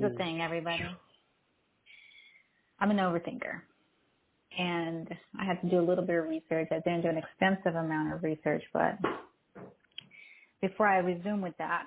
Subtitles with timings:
[0.00, 0.16] the mm.
[0.16, 0.84] thing, everybody.
[2.80, 3.60] I'm an overthinker.
[4.58, 6.68] And I had to do a little bit of research.
[6.70, 8.98] I didn't do an extensive amount of research, but
[10.60, 11.84] before I resume with that,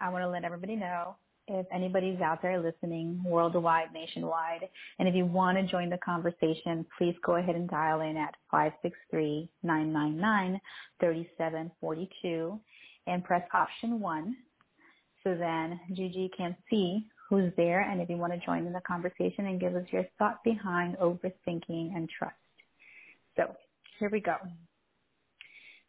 [0.00, 4.68] I want to let everybody know if anybody's out there listening worldwide, nationwide,
[4.98, 8.34] and if you want to join the conversation, please go ahead and dial in at
[9.64, 12.60] 563-999-3742
[13.06, 14.36] and press option one
[15.24, 18.80] so then Gigi can see who's there and if you want to join in the
[18.80, 22.34] conversation and give us your thought behind overthinking and trust.
[23.36, 23.54] So
[23.98, 24.34] here we go.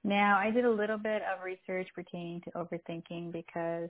[0.04, 3.90] Now I did a little bit of research pertaining to overthinking because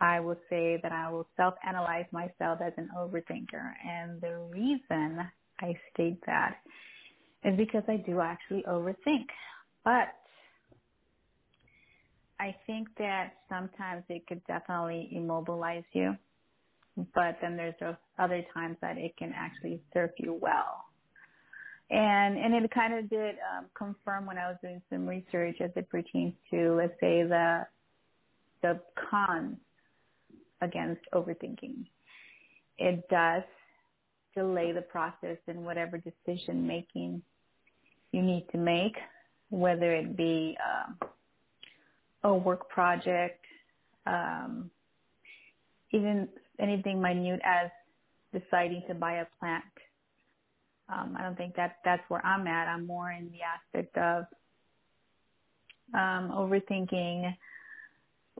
[0.00, 3.72] I will say that I will self-analyze myself as an overthinker.
[3.86, 5.20] And the reason
[5.60, 6.56] I state that
[7.44, 9.26] is because I do actually overthink.
[9.84, 10.08] But
[12.40, 16.16] I think that sometimes it could definitely immobilize you.
[16.96, 17.74] But then there's
[18.18, 20.84] other times that it can actually serve you well.
[21.90, 25.70] And and it kind of did um, confirm when I was doing some research as
[25.76, 27.66] it pertains to, let's say, the
[28.62, 29.58] the cons
[30.62, 31.84] against overthinking.
[32.78, 33.42] It does
[34.34, 37.22] delay the process in whatever decision making
[38.12, 38.96] you need to make,
[39.50, 41.06] whether it be uh,
[42.28, 43.44] a work project,
[44.06, 44.70] um,
[45.92, 46.28] even
[46.60, 47.70] anything minute as
[48.32, 49.64] deciding to buy a plant.
[50.88, 52.68] Um, I don't think that that's where I'm at.
[52.68, 54.24] I'm more in the aspect of
[55.94, 57.34] um, overthinking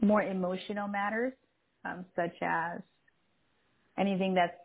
[0.02, 1.32] more emotional matters
[1.84, 2.80] um, such as
[3.98, 4.56] anything that's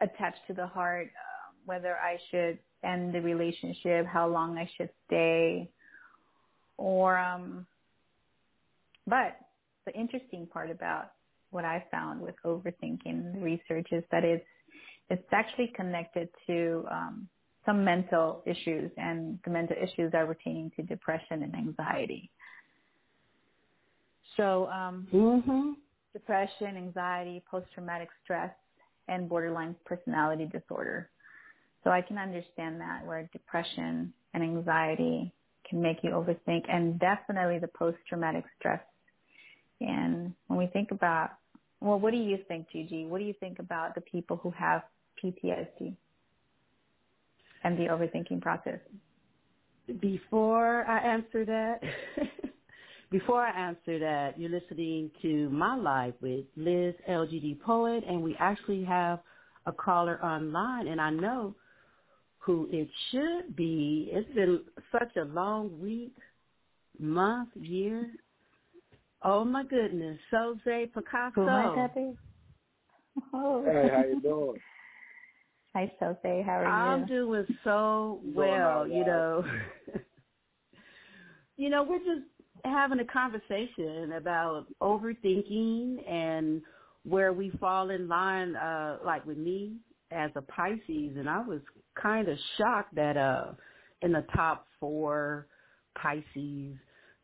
[0.00, 4.90] attached to the heart, uh, whether I should end the relationship, how long I should
[5.06, 5.70] stay,
[6.76, 7.66] or um,
[9.06, 9.36] but
[9.86, 11.12] the interesting part about
[11.50, 14.44] what I found with overthinking research is that it's
[15.10, 17.28] it's actually connected to um,
[17.64, 22.30] some mental issues, and the mental issues are pertaining to depression and anxiety.
[24.36, 25.70] So, um, mm-hmm
[26.12, 28.50] depression, anxiety, post-traumatic stress,
[29.08, 31.10] and borderline personality disorder.
[31.84, 35.32] So I can understand that where depression and anxiety
[35.68, 38.80] can make you overthink and definitely the post-traumatic stress.
[39.80, 41.30] And when we think about,
[41.80, 43.06] well, what do you think, Gigi?
[43.06, 44.82] What do you think about the people who have
[45.22, 45.94] PTSD
[47.64, 48.80] and the overthinking process?
[50.00, 51.80] Before I answer that,
[53.10, 58.36] Before I answer that, you're listening to My Life with Liz LGD Poet, and we
[58.38, 59.20] actually have
[59.64, 61.54] a caller online, and I know
[62.36, 64.10] who it should be.
[64.12, 64.60] It's been
[64.92, 66.14] such a long week,
[66.98, 68.10] month, year.
[69.22, 71.32] Oh my goodness, Soze Picasso.
[71.34, 72.12] Who might that be?
[73.34, 73.64] Oh.
[73.64, 74.60] Hey, how you doing?
[75.74, 76.44] Hi, Soze.
[76.44, 76.70] How are you?
[76.70, 78.86] I'm doing so well.
[78.86, 79.44] You know,
[81.56, 82.28] you know, we're just
[82.64, 86.62] having a conversation about overthinking and
[87.04, 89.76] where we fall in line, uh, like with me
[90.12, 91.60] as a Pisces, and I was
[92.00, 93.52] kind of shocked that uh,
[94.02, 95.48] in the top four
[96.00, 96.76] Pisces,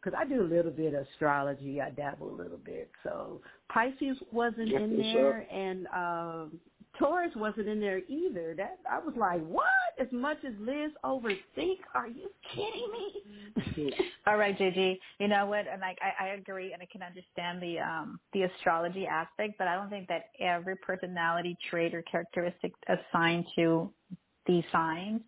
[0.04, 3.40] because I do a little bit of astrology, I dabble a little bit, so
[3.72, 6.60] Pisces wasn't in there, and um,
[6.98, 8.54] Taurus wasn't in there either.
[8.56, 9.64] That I was like, what?
[9.98, 13.92] As much as Liz overthink, are you kidding me?
[14.26, 15.00] All right, Gigi.
[15.18, 15.66] You know what?
[15.70, 19.68] And like I, I agree, and I can understand the um the astrology aspect, but
[19.68, 23.90] I don't think that every personality trait or characteristic assigned to
[24.46, 25.22] these signs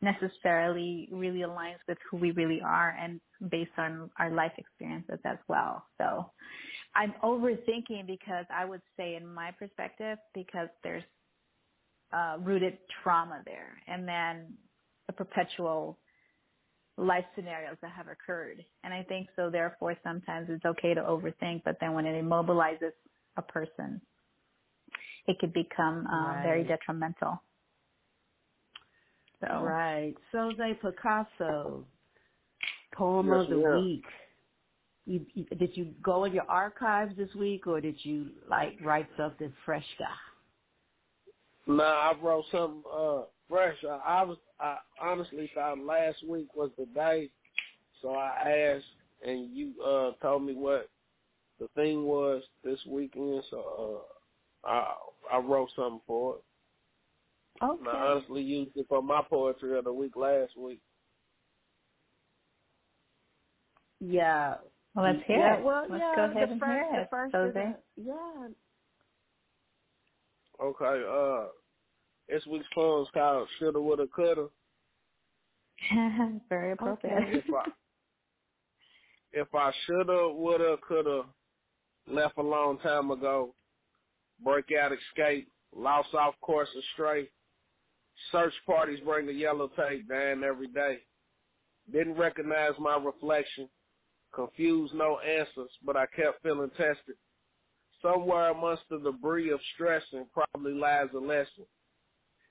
[0.00, 5.38] necessarily really aligns with who we really are and based on our life experiences as
[5.48, 5.84] well.
[5.98, 6.30] So
[6.94, 11.02] I'm overthinking because I would say in my perspective, because there's
[12.12, 14.54] uh, rooted trauma there and then
[15.06, 15.98] the perpetual
[16.96, 18.64] life scenarios that have occurred.
[18.84, 22.92] And I think so therefore sometimes it's okay to overthink, but then when it immobilizes
[23.36, 24.00] a person,
[25.26, 26.42] it could become uh, right.
[26.44, 27.42] very detrimental.
[29.48, 30.14] So Right.
[30.32, 31.84] Soze Picasso,
[32.94, 33.76] poem yes, of the yeah.
[33.76, 34.04] week
[35.06, 39.08] you, you, did you go in your archives this week, or did you like write
[39.16, 39.84] something fresh?
[39.98, 40.06] guy?
[41.66, 43.76] No, nah, I wrote something uh, fresh.
[43.84, 47.30] I, I was I honestly thought last week was the day,
[48.00, 48.84] so I asked,
[49.26, 50.88] and you uh, told me what
[51.60, 53.42] the thing was this weekend.
[53.50, 54.04] So
[54.64, 54.94] uh, I
[55.32, 56.42] I wrote something for it.
[57.62, 57.80] Okay.
[57.80, 60.80] And I honestly used it for my poetry of the week last week.
[64.00, 64.56] Yeah,
[64.94, 65.64] well, let's hear yeah, it.
[65.64, 67.04] Well, let's yeah, go ahead the and first, hear it.
[67.04, 67.76] The first Jose.
[67.96, 68.48] yeah.
[70.62, 71.48] Okay, uh,
[72.28, 74.48] this week's poem is called Shoulda, Woulda, Coulda.
[76.48, 77.16] Very appropriate.
[77.16, 77.38] Okay.
[77.38, 77.70] If I,
[79.32, 81.24] if I shoulda, woulda, coulda
[82.08, 83.54] left a long time ago,
[84.42, 87.28] break out, escape, lost off course astray,
[88.32, 90.98] search parties bring the yellow tape down every day.
[91.92, 93.68] Didn't recognize my reflection,
[94.34, 97.16] confused no answers, but I kept feeling tested.
[98.00, 101.66] Somewhere amongst the debris of stressing probably lies a lesson.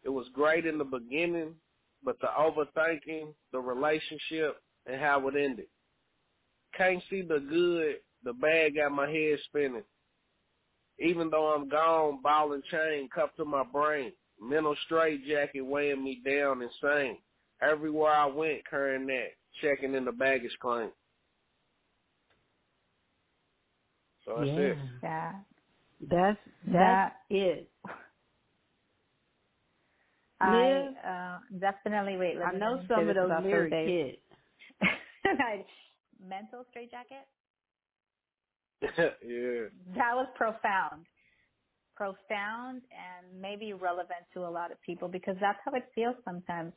[0.03, 1.55] It was great in the beginning,
[2.03, 5.67] but the overthinking, the relationship, and how it ended.
[6.75, 9.83] Can't see the good, the bad got my head spinning.
[10.99, 14.11] Even though I'm gone, ball and chain cuffed to my brain.
[14.43, 17.17] Mental straitjacket weighing me down insane.
[17.61, 19.29] Everywhere I went, carrying that,
[19.61, 20.89] checking in the baggage claim.
[24.25, 24.57] So that's yeah.
[24.57, 24.77] it.
[25.01, 25.31] Yeah.
[26.09, 27.69] That's that's That- it.
[30.41, 32.35] I uh, definitely wait.
[32.37, 34.15] Let I me know say some of those about lyric days.
[34.81, 34.89] kids.
[36.27, 37.25] Mental straitjacket.
[39.25, 39.69] yeah.
[39.95, 41.05] That was profound,
[41.95, 46.73] profound, and maybe relevant to a lot of people because that's how it feels sometimes.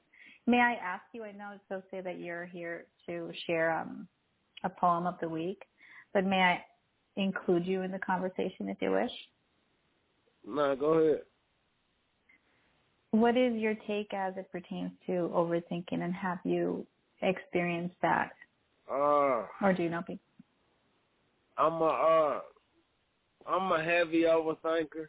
[0.47, 1.25] May I ask you?
[1.25, 4.07] I know it's okay that you're here to share um,
[4.65, 5.63] a poem of the week,
[6.15, 6.65] but may I
[7.17, 9.11] include you in the conversation if you wish?
[10.47, 11.23] No, go ahead.
[13.11, 16.87] What is your take as it pertains to overthinking, and have you
[17.23, 18.33] experienced that,
[18.91, 20.23] Uh, or do you know people?
[21.59, 22.41] I'm a uh,
[23.49, 25.09] I'm a heavy overthinker,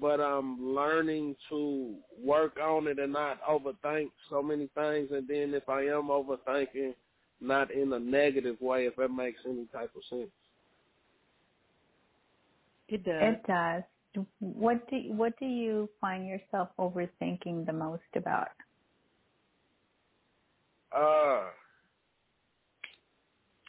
[0.00, 5.08] but I'm learning to work on it and not overthink so many things.
[5.12, 6.94] And then if I am overthinking,
[7.40, 10.30] not in a negative way, if that makes any type of sense.
[12.88, 13.22] It does.
[13.22, 13.82] It does.
[14.38, 18.48] What do what do you find yourself overthinking the most about?
[20.96, 21.48] Uh,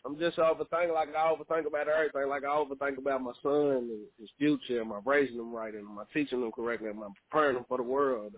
[0.07, 2.29] I'm just overthinking like I overthink about everything.
[2.29, 4.79] Like I overthink about my son and his future.
[4.79, 5.73] Am I raising him right?
[5.73, 6.89] And am I teaching him correctly?
[6.89, 8.33] Am I preparing him for the world?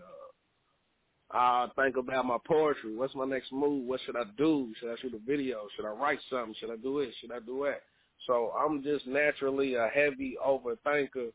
[1.32, 2.96] Uh, I think about my poetry.
[2.96, 3.86] What's my next move?
[3.86, 4.74] What should I do?
[4.80, 5.68] Should I shoot a video?
[5.76, 6.56] Should I write something?
[6.60, 7.14] Should I do it?
[7.22, 7.84] Should I do that?
[8.26, 11.32] So I'm just naturally a heavy overthinker,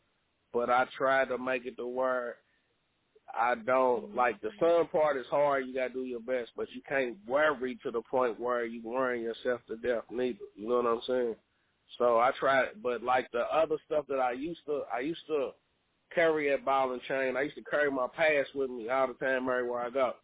[0.52, 2.36] but I try to make it to where
[3.38, 5.66] I don't like the sun part is hard.
[5.66, 9.24] You gotta do your best, but you can't worry to the point where you worrying
[9.24, 10.38] yourself to death neither.
[10.56, 11.36] You know what I'm saying?
[11.98, 15.50] So I try, but like the other stuff that I used to, I used to
[16.14, 17.36] carry that ball and chain.
[17.36, 20.14] I used to carry my past with me all the time everywhere I go.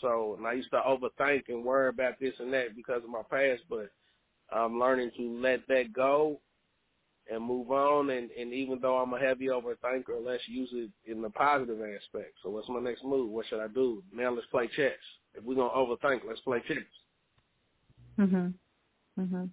[0.00, 3.22] So and I used to overthink and worry about this and that because of my
[3.30, 3.90] past, but
[4.52, 6.40] I'm learning to let that go
[7.32, 8.10] and move on.
[8.10, 12.34] And, and even though I'm a heavy overthinker, let's use it in the positive aspect.
[12.42, 13.30] So what's my next move?
[13.30, 14.02] What should I do?
[14.12, 14.92] Now let's play chess.
[15.34, 16.78] If we're gonna overthink, let's play chess.
[18.18, 18.54] Mhm.
[19.18, 19.50] Mhm.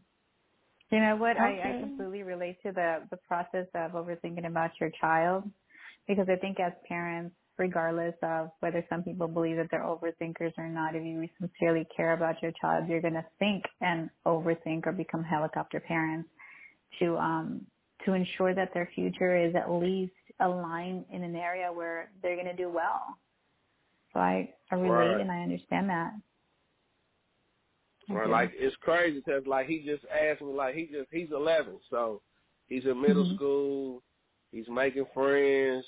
[0.92, 1.38] You know what?
[1.38, 5.50] I, I completely relate to the the process of overthinking about your child
[6.08, 10.68] because I think as parents, regardless of whether some people believe that they're overthinkers or
[10.70, 14.92] not, if you sincerely care about your child, you're going to think and overthink or
[14.92, 16.30] become helicopter parents
[17.00, 17.66] to um
[18.06, 22.48] to ensure that their future is at least aligned in an area where they're going
[22.48, 23.18] to do well.
[24.14, 25.22] So I, I relate Right.
[25.22, 26.14] and I understand that.
[28.10, 31.80] Or like it's crazy because like he just asked me like he just he's 11,
[31.90, 32.22] so
[32.68, 33.36] he's in middle Mhm.
[33.36, 34.04] school.
[34.52, 35.86] He's making friends.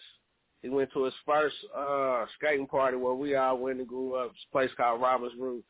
[0.62, 4.32] He went to his first uh skating party where we all went and grew up.
[4.32, 5.66] It's a place called Roberts Root.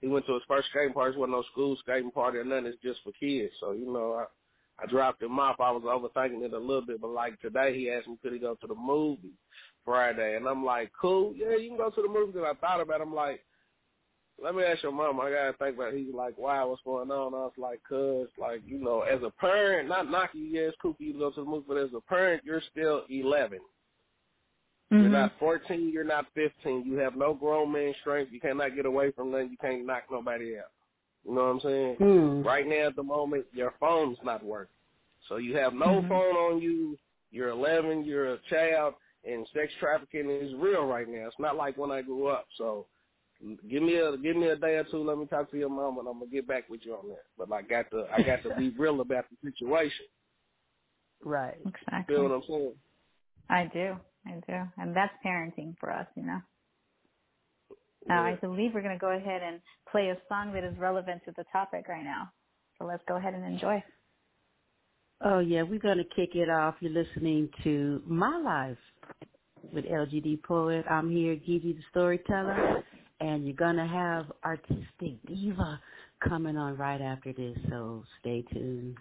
[0.00, 1.16] He went to his first skating party.
[1.16, 2.66] It wasn't no school skating party or nothing.
[2.66, 3.52] It's just for kids.
[3.60, 4.26] So you know,
[4.82, 5.60] I dropped him off.
[5.60, 8.38] I was overthinking it a little bit, but like today he asked me could he
[8.38, 9.34] go to the movie
[9.84, 12.32] Friday, and I'm like, cool, yeah, you can go to the movie.
[12.32, 13.04] Because I thought about, it.
[13.04, 13.44] I'm like,
[14.42, 15.20] let me ask your mom.
[15.20, 15.94] I gotta think about.
[15.94, 15.98] It.
[15.98, 17.34] He's like, wow, what's going on?
[17.34, 20.76] I was like, cuz, like, you know, as a parent, not knocking you, yeah, it's
[20.80, 23.58] cool for you to go to the movie, but as a parent, you're still 11.
[24.90, 25.12] You're Mhm.
[25.12, 25.90] not 14.
[25.90, 26.84] You're not 15.
[26.84, 28.32] You have no grown man strength.
[28.32, 29.50] You cannot get away from nothing.
[29.50, 30.72] You can't knock nobody out.
[31.26, 31.96] You know what I'm saying?
[31.96, 32.42] Hmm.
[32.42, 34.74] Right now, at the moment, your phone's not working.
[35.28, 36.08] So you have no Mhm.
[36.08, 36.98] phone on you.
[37.30, 38.04] You're 11.
[38.04, 41.26] You're a child, and sex trafficking is real right now.
[41.26, 42.46] It's not like when I grew up.
[42.56, 42.86] So
[43.68, 45.04] give me a give me a day or two.
[45.04, 47.24] Let me talk to your mom, and I'm gonna get back with you on that.
[47.38, 50.06] But I got to I got to be real about the situation.
[51.22, 51.58] Right.
[51.66, 52.14] Exactly.
[52.14, 52.74] Feel what I'm saying?
[53.48, 53.96] I do.
[54.26, 54.68] I do.
[54.78, 56.40] And that's parenting for us, you know.
[58.08, 60.76] Uh, now, I believe we're going to go ahead and play a song that is
[60.78, 62.30] relevant to the topic right now.
[62.78, 63.82] So let's go ahead and enjoy.
[65.22, 66.76] Oh yeah, we're gonna kick it off.
[66.80, 68.78] You're listening to My Life
[69.70, 70.86] with LGD Poet.
[70.88, 72.82] I'm here, Gigi the Storyteller,
[73.20, 75.78] and you're gonna have Artistic Diva
[76.26, 78.96] coming on right after this, so stay tuned.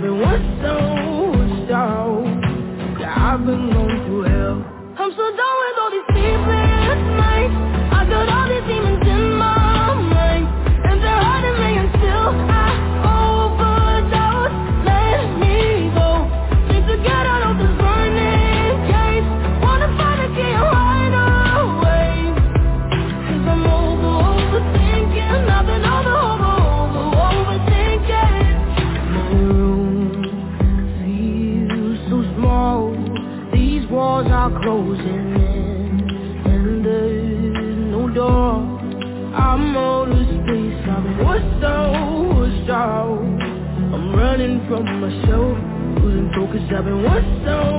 [0.00, 0.89] Been washed out,
[46.72, 47.69] I've been what's out,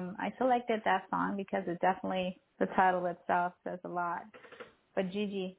[0.00, 4.22] Um, I selected that song because it definitely the title itself says a lot.
[4.94, 5.56] But Gigi,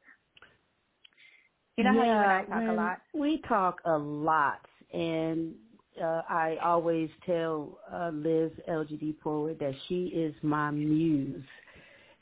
[1.77, 3.01] you know yeah, how you and I talk a lot.
[3.13, 5.53] We talk a lot, and
[6.01, 11.43] uh, I always tell uh, Liz LGD Forward that she is my muse,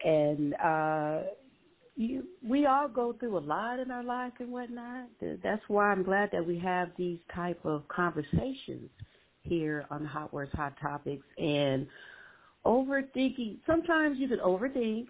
[0.03, 1.19] and uh,
[1.95, 5.07] you, we all go through a lot in our life and whatnot.
[5.43, 8.89] That's why I'm glad that we have these type of conversations
[9.43, 11.25] here on Hot Words, Hot Topics.
[11.37, 11.87] And
[12.65, 15.07] overthinking, sometimes you can overthink.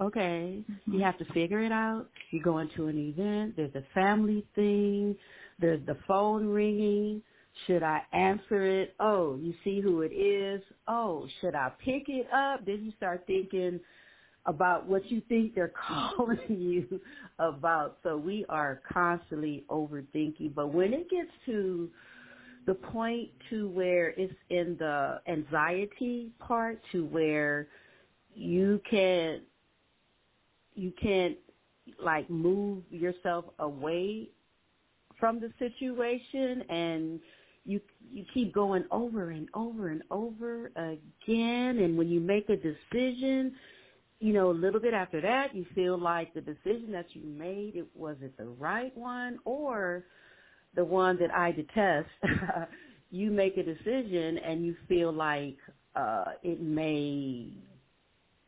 [0.00, 0.92] Okay, mm-hmm.
[0.92, 2.06] you have to figure it out.
[2.32, 5.16] You go into an event, there's a family thing,
[5.60, 7.22] there's the phone ringing.
[7.66, 8.94] Should I answer it?
[8.98, 10.60] Oh, you see who it is.
[10.88, 12.66] Oh, should I pick it up?
[12.66, 13.78] Then you start thinking
[14.46, 17.00] about what you think they're calling you
[17.38, 17.98] about.
[18.02, 20.54] So we are constantly overthinking.
[20.54, 21.88] But when it gets to
[22.66, 27.68] the point to where it's in the anxiety part to where
[28.34, 29.40] you can
[30.74, 31.36] you can't
[32.02, 34.28] like move yourself away
[35.20, 37.20] from the situation and
[37.64, 37.80] you
[38.12, 41.78] you keep going over and over and over again.
[41.78, 43.54] And when you make a decision
[44.20, 47.72] you know a little bit after that you feel like the decision that you made
[47.74, 50.04] it was it the right one or
[50.76, 52.08] the one that I detest,
[53.10, 55.56] you make a decision and you feel like
[55.96, 57.48] uh, it may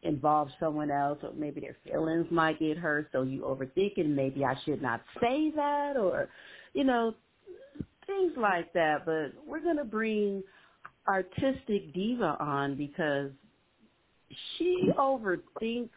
[0.03, 4.45] involve someone else or maybe their feelings might get hurt so you overthink and maybe
[4.45, 6.29] I should not say that or
[6.75, 7.15] you know
[8.07, 9.05] things like that.
[9.05, 10.43] But we're going to bring
[11.09, 13.31] artistic diva on because
[14.57, 15.91] she overthinks,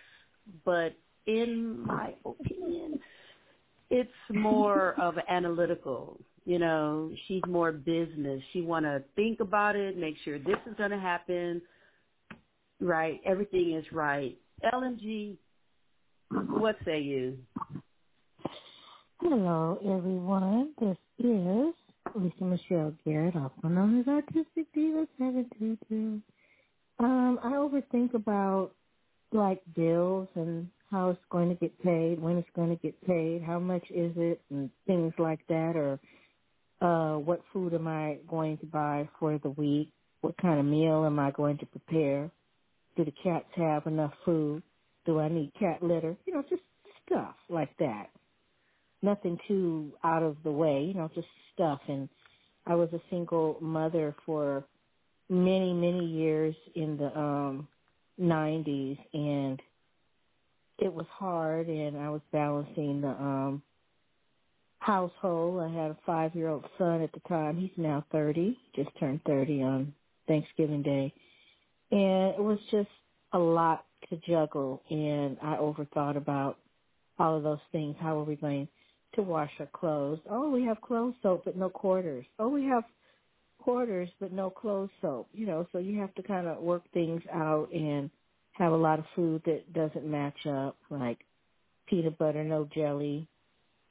[0.66, 0.96] but
[1.26, 3.00] in my opinion,
[3.90, 6.20] it's more of analytical.
[6.46, 8.42] You know, she's more business.
[8.54, 11.62] She want to think about it, make sure this is going to happen,
[12.80, 13.22] right?
[13.26, 14.38] Everything is right.
[14.74, 15.36] LMG,
[16.32, 17.38] what say you?
[19.22, 20.70] Hello, everyone.
[20.80, 21.74] This is
[22.16, 26.22] Lisa Michelle Garrett, also known as Artistic Diva 722.
[27.00, 28.72] Um, I overthink about
[29.32, 33.44] like bills and how it's going to get paid, when it's going to get paid,
[33.46, 36.00] how much is it, and things like that, or
[36.82, 39.92] uh, what food am I going to buy for the week?
[40.22, 42.32] What kind of meal am I going to prepare?
[42.98, 44.64] Do the cats have enough food?
[45.06, 46.18] Do I need cat litter?
[46.26, 46.62] You know, just
[47.06, 48.08] stuff like that.
[49.02, 51.80] Nothing too out of the way, you know, just stuff.
[51.88, 52.10] And
[52.66, 54.66] I was a single mother for
[55.30, 57.68] many, many years in the um
[58.20, 59.62] 90s and
[60.82, 63.62] it was hard and I was balancing the um
[64.80, 65.62] household.
[65.62, 67.58] I had a five year old son at the time.
[67.58, 69.94] He's now thirty, just turned thirty on
[70.28, 71.14] Thanksgiving Day.
[71.92, 72.90] And it was just
[73.34, 76.58] a lot to juggle and I overthought about
[77.18, 77.96] all of those things.
[78.00, 78.68] How are we going
[79.16, 80.20] to wash our clothes?
[80.30, 82.26] Oh, we have clothes soap but no quarters.
[82.38, 82.84] Oh, we have
[83.62, 85.28] quarters but no clothes soap.
[85.34, 88.10] You know, so you have to kind of work things out and
[88.60, 91.20] have a lot of food that doesn't match up, like
[91.88, 93.28] peanut butter, no jelly,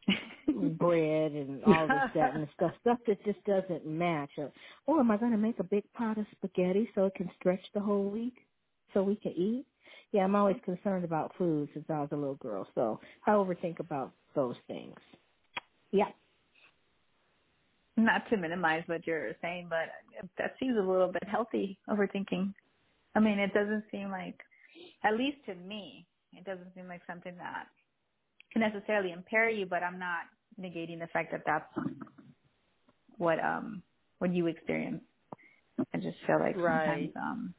[0.47, 2.73] bread, and all this that and stuff.
[2.83, 4.31] Stuff that just doesn't match.
[4.37, 4.53] Or,
[4.87, 7.31] or oh, am I going to make a big pot of spaghetti so it can
[7.41, 8.35] stretch the whole week
[8.93, 9.65] so we can eat?
[10.13, 13.81] Yeah, I'm always concerned about food since I was a little girl, so I overthink
[13.81, 14.97] about those things.
[15.93, 16.09] Yeah.
[17.97, 19.89] Not to minimize what you're saying, but
[20.39, 22.55] that seems a little bit healthy overthinking.
[23.15, 24.39] I mean, it doesn't seem like,
[25.05, 27.67] at least to me, it doesn't seem like something that
[28.53, 30.25] can necessarily impair you, but I'm not
[30.61, 31.89] negating the fact that that's
[33.19, 33.83] what um
[34.19, 35.03] what you experience.
[35.95, 36.67] I just feel like right.
[36.67, 37.55] sometimes um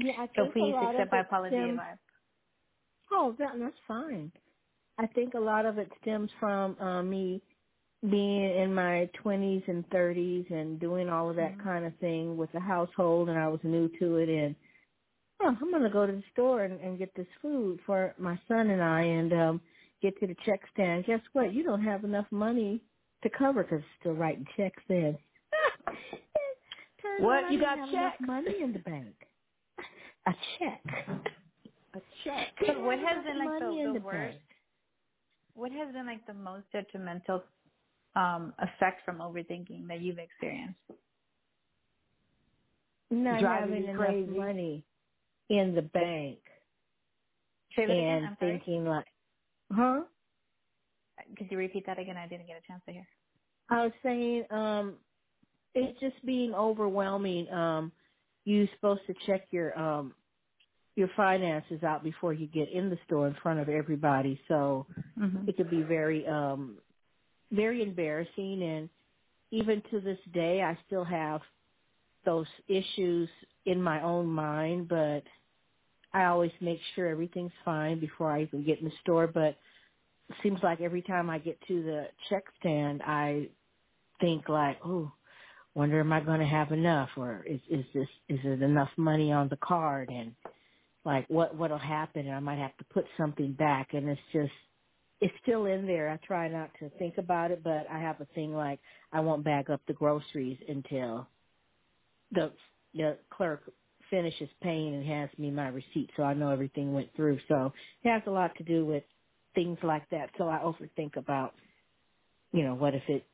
[0.00, 1.98] yeah, I so think please a lot accept of my it apology stems- if
[3.10, 4.32] Oh, that, that's fine.
[4.98, 7.42] I think a lot of it stems from uh, me
[8.02, 11.64] being in my 20s and 30s and doing all of that Mhm.
[11.64, 14.28] kind of thing with the household, and I was new to it.
[14.28, 14.56] And
[15.42, 18.38] oh, I'm going to go to the store and, and get this food for my
[18.48, 19.60] son and I, and um,
[20.02, 21.06] get to the check stand.
[21.06, 21.54] Guess what?
[21.54, 22.82] You don't have enough money
[23.22, 25.18] to cover because it's still writing checks in.
[27.20, 27.52] What?
[27.52, 28.16] You got have checks?
[28.20, 29.14] enough money in the bank.
[30.26, 30.82] A check.
[31.94, 32.48] A check.
[32.66, 34.16] So what has been like the, the the worst?
[34.32, 34.42] bank.
[35.54, 37.44] What has been like the most detrimental
[38.16, 40.78] um effect from overthinking that you've experienced?
[43.10, 44.38] Not Driving having enough crazy.
[44.38, 44.84] money
[45.50, 46.40] in the bank
[47.76, 47.98] again.
[47.98, 49.06] and I'm thinking like,
[49.72, 50.02] huh?
[51.38, 52.16] Could you repeat that again?
[52.16, 53.08] I didn't get a chance to hear.
[53.70, 54.96] I was saying, um,
[55.74, 57.48] it's just being overwhelming.
[57.52, 57.92] Um,
[58.44, 60.14] you're supposed to check your um
[60.96, 64.40] your finances out before you get in the store in front of everybody.
[64.48, 64.86] So
[65.18, 65.44] Mm-hmm.
[65.46, 66.78] it could be very um
[67.52, 68.90] very embarrassing and
[69.52, 71.42] even to this day I still have
[72.24, 73.28] those issues
[73.66, 75.22] in my own mind, but
[76.12, 79.26] I always make sure everything's fine before I even get in the store.
[79.26, 79.56] But
[80.28, 83.48] it seems like every time I get to the check stand, I
[84.20, 85.12] think like, oh,
[85.74, 89.32] wonder am I going to have enough, or is is this is it enough money
[89.32, 90.34] on the card, and
[91.04, 94.52] like what what'll happen, and I might have to put something back, and it's just
[95.20, 96.10] it's still in there.
[96.10, 98.80] I try not to think about it, but I have a thing like
[99.12, 101.28] I won't bag up the groceries until
[102.32, 102.52] the
[102.94, 103.62] the clerk
[104.10, 107.40] finishes paying and hands me my receipt so I know everything went through.
[107.48, 107.72] So
[108.04, 109.04] it has a lot to do with
[109.54, 110.30] things like that.
[110.38, 111.54] So I overthink about,
[112.52, 113.26] you know, what if it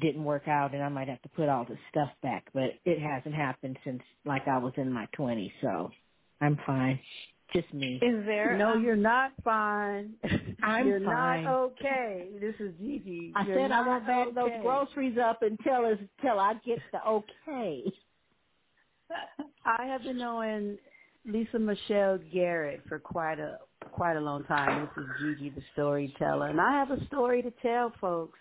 [0.00, 2.46] didn't work out and I might have to put all the stuff back.
[2.54, 5.90] But it hasn't happened since like I was in my twenties, so
[6.40, 7.00] I'm fine.
[7.54, 7.96] Just me.
[8.02, 8.58] Is there?
[8.58, 10.16] No, um, you're not fine.
[10.62, 11.44] I'm you're fine.
[11.44, 12.30] not okay.
[12.40, 13.32] This is Gigi.
[13.36, 17.84] I You're said I won't bag those groceries up until until I get the okay.
[19.64, 20.78] I have been knowing
[21.24, 23.58] Lisa Michelle Garrett for quite a
[23.92, 24.88] quite a long time.
[24.96, 28.38] This is Gigi the storyteller, and I have a story to tell folks.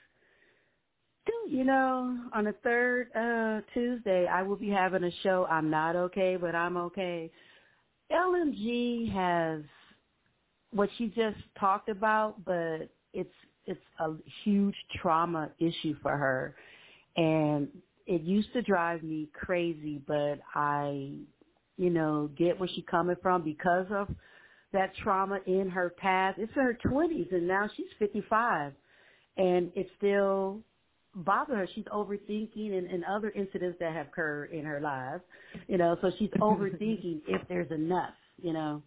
[1.49, 5.47] You know, on the third uh Tuesday, I will be having a show.
[5.49, 7.31] I'm not okay, but I'm okay.
[8.11, 9.63] LMG has
[10.71, 13.33] what she just talked about, but it's
[13.65, 16.55] it's a huge trauma issue for her,
[17.17, 17.67] and
[18.07, 21.19] it used to drive me crazy, but I,
[21.77, 24.09] you know, get where she's coming from because of
[24.73, 26.39] that trauma in her past.
[26.39, 28.73] It's in her twenties, and now she's fifty-five,
[29.37, 30.61] and it still
[31.15, 31.67] bother her.
[31.75, 35.21] She's overthinking and, and other incidents that have occurred in her life,
[35.67, 35.97] you know.
[36.01, 38.83] So she's overthinking if there's enough, you know.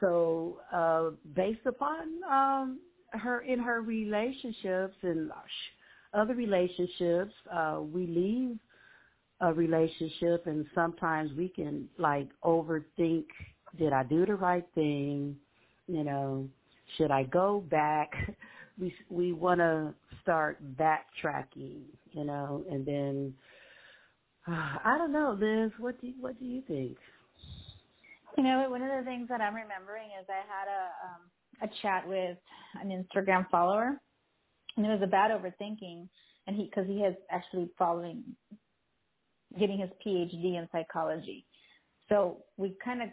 [0.00, 2.80] So uh based upon um
[3.12, 5.30] her in her relationships and
[6.14, 8.58] other relationships, uh we leave
[9.40, 13.26] a relationship and sometimes we can like overthink
[13.76, 15.36] did I do the right thing?
[15.86, 16.48] You know,
[16.96, 18.10] should I go back?
[18.80, 19.92] We we want to
[20.22, 21.80] start backtracking,
[22.12, 23.34] you know, and then
[24.46, 25.72] uh, I don't know, Liz.
[25.80, 26.96] What do you, what do you think?
[28.36, 31.82] You know, one of the things that I'm remembering is I had a um, a
[31.82, 32.38] chat with
[32.80, 34.00] an Instagram follower,
[34.78, 36.08] and it was about overthinking,
[36.46, 38.22] and he because he has actually following
[39.58, 41.44] getting his PhD in psychology,
[42.08, 43.08] so we kind of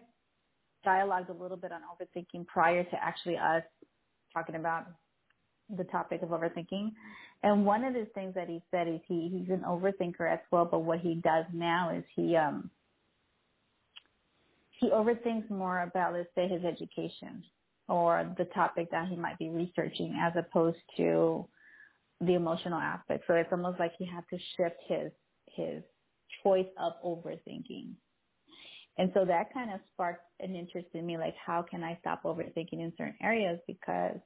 [0.85, 3.63] dialogued a little bit on overthinking prior to actually us
[4.33, 4.85] talking about
[5.75, 6.91] the topic of overthinking.
[7.41, 10.65] And one of the things that he said is he he's an overthinker as well,
[10.65, 12.69] but what he does now is he um
[14.79, 17.43] he overthinks more about, let's say, his education
[17.87, 21.47] or the topic that he might be researching as opposed to
[22.21, 23.23] the emotional aspect.
[23.27, 25.11] So it's almost like he has to shift his,
[25.55, 25.83] his
[26.43, 27.93] choice of overthinking.
[28.97, 32.23] And so that kind of sparked an interest in me, like how can I stop
[32.23, 34.17] overthinking in certain areas because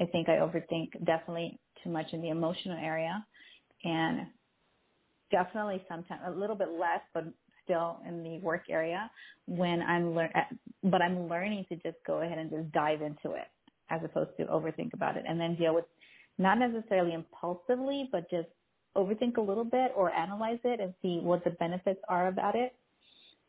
[0.00, 3.24] I think I overthink definitely too much in the emotional area
[3.84, 4.26] and
[5.30, 7.24] definitely sometimes a little bit less, but
[7.64, 9.10] still in the work area
[9.46, 13.36] when I'm learn, eh, but I'm learning to just go ahead and just dive into
[13.36, 13.48] it
[13.90, 15.84] as opposed to overthink about it and then deal with
[16.40, 18.48] not necessarily impulsively, but just
[18.96, 22.74] overthink a little bit or analyze it and see what the benefits are about it.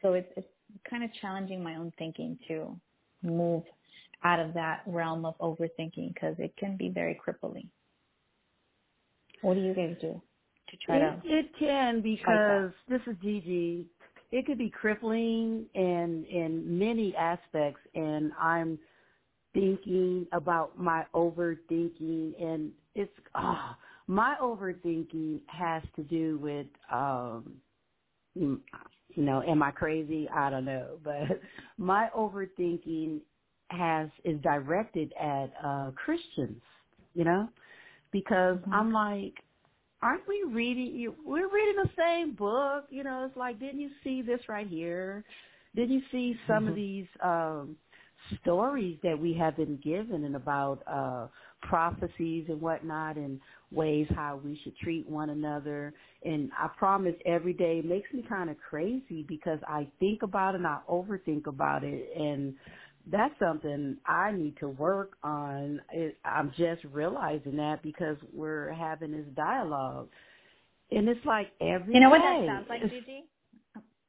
[0.02, 0.48] So it's, it's
[0.90, 2.76] kind of challenging my own thinking to
[3.24, 3.64] move
[4.24, 7.70] out of that realm of overthinking because it can be very crippling.
[9.42, 10.22] What do you guys do
[10.70, 11.40] to try it, to?
[11.40, 13.88] It can because this is Gigi
[14.32, 18.80] it could be crippling in in many aspects and i'm
[19.54, 23.76] thinking about my overthinking and it's oh,
[24.08, 27.54] my overthinking has to do with um
[28.36, 28.60] you
[29.18, 31.40] know am i crazy i don't know but
[31.78, 33.20] my overthinking
[33.70, 36.62] has is directed at uh christians
[37.14, 37.48] you know
[38.12, 38.74] because mm-hmm.
[38.74, 39.36] i'm like
[40.02, 41.14] aren't we reading?
[41.26, 42.86] We're reading the same book.
[42.90, 45.24] You know, it's like, didn't you see this right here?
[45.76, 46.68] Didn't you see some mm-hmm.
[46.70, 47.76] of these um,
[48.42, 51.28] stories that we have been given and about uh,
[51.62, 53.40] prophecies and whatnot and
[53.72, 55.94] ways how we should treat one another?
[56.24, 60.56] And I promise every day it makes me kind of crazy because I think about
[60.56, 62.56] it and I overthink about it and
[63.10, 65.82] that's something I need to work on.
[66.26, 70.10] I'm just realizing that because we're having this dialogue,
[70.92, 72.12] and it's like every you know day.
[72.12, 73.24] what that sounds like, Gigi.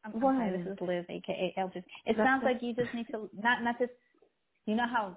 [0.04, 1.76] I'm, I'm sorry, this is Liz, aka LGD.
[1.76, 3.92] It that's sounds like you just need to not not just
[4.66, 5.16] you know how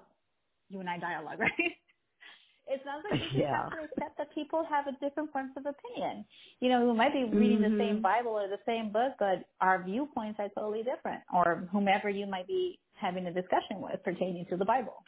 [0.68, 1.50] you and I dialogue, right?
[2.68, 3.62] It sounds like you just yeah.
[3.62, 6.24] have to accept that people have a different points of opinion.
[6.60, 7.76] You know, we might be reading mm-hmm.
[7.76, 8.02] the same mm-hmm.
[8.02, 12.48] Bible or the same book, but our viewpoints are totally different, or whomever you might
[12.48, 15.04] be having a discussion with pertaining to the Bible.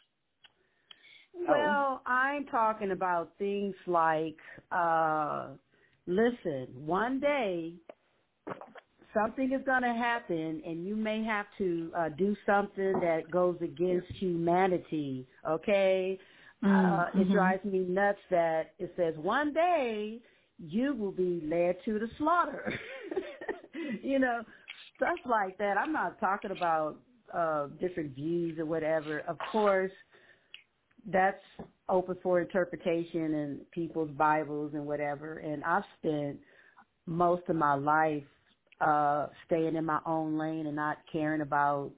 [1.47, 4.37] Well, I'm talking about things like,
[4.71, 5.47] uh,
[6.05, 7.73] listen, one day
[9.13, 13.55] something is going to happen and you may have to uh, do something that goes
[13.61, 16.19] against humanity, okay?
[16.63, 17.19] Mm-hmm.
[17.19, 20.19] Uh, it drives me nuts that it says one day
[20.57, 22.73] you will be led to the slaughter.
[24.03, 24.41] you know,
[24.97, 25.77] stuff like that.
[25.77, 26.97] I'm not talking about
[27.33, 29.19] uh, different views or whatever.
[29.21, 29.91] Of course,
[31.09, 31.41] that's
[31.87, 35.37] open for interpretation in people's Bibles and whatever.
[35.37, 36.37] And I've spent
[37.05, 38.23] most of my life
[38.81, 41.91] uh, staying in my own lane and not caring about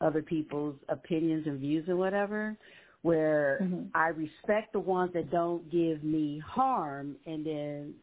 [0.00, 2.56] other people's opinions and views or whatever
[3.02, 3.86] where mm-hmm.
[3.94, 7.94] I respect the ones that don't give me harm and then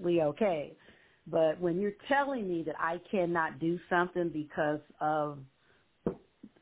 [0.00, 0.72] we okay.
[1.30, 5.38] But when you're telling me that I cannot do something because of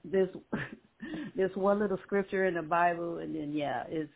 [0.05, 0.29] this
[1.37, 4.11] this one little scripture in the Bible and then yeah, it's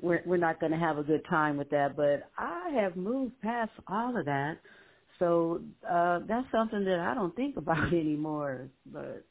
[0.00, 3.40] we're we're not going to have a good time with that, but I have moved
[3.40, 4.58] past all of that.
[5.18, 9.24] So uh that's something that I don't think about anymore, but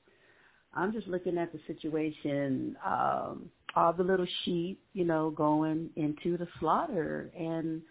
[0.74, 6.36] I'm just looking at the situation um all the little sheep, you know, going into
[6.38, 7.82] the slaughter and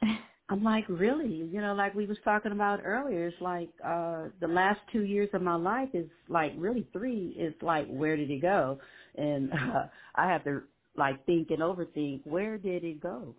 [0.50, 1.48] I'm like, really?
[1.50, 5.28] You know, like we was talking about earlier, it's like uh the last two years
[5.34, 8.78] of my life is like really three is like where did it go?
[9.16, 10.62] And uh, I have to
[10.96, 13.34] like think and overthink where did it go?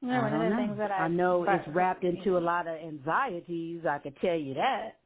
[0.00, 0.56] Yeah, one of the know.
[0.56, 3.80] things that I, I know it's wrapped into a lot of anxieties.
[3.88, 4.96] I could tell you that.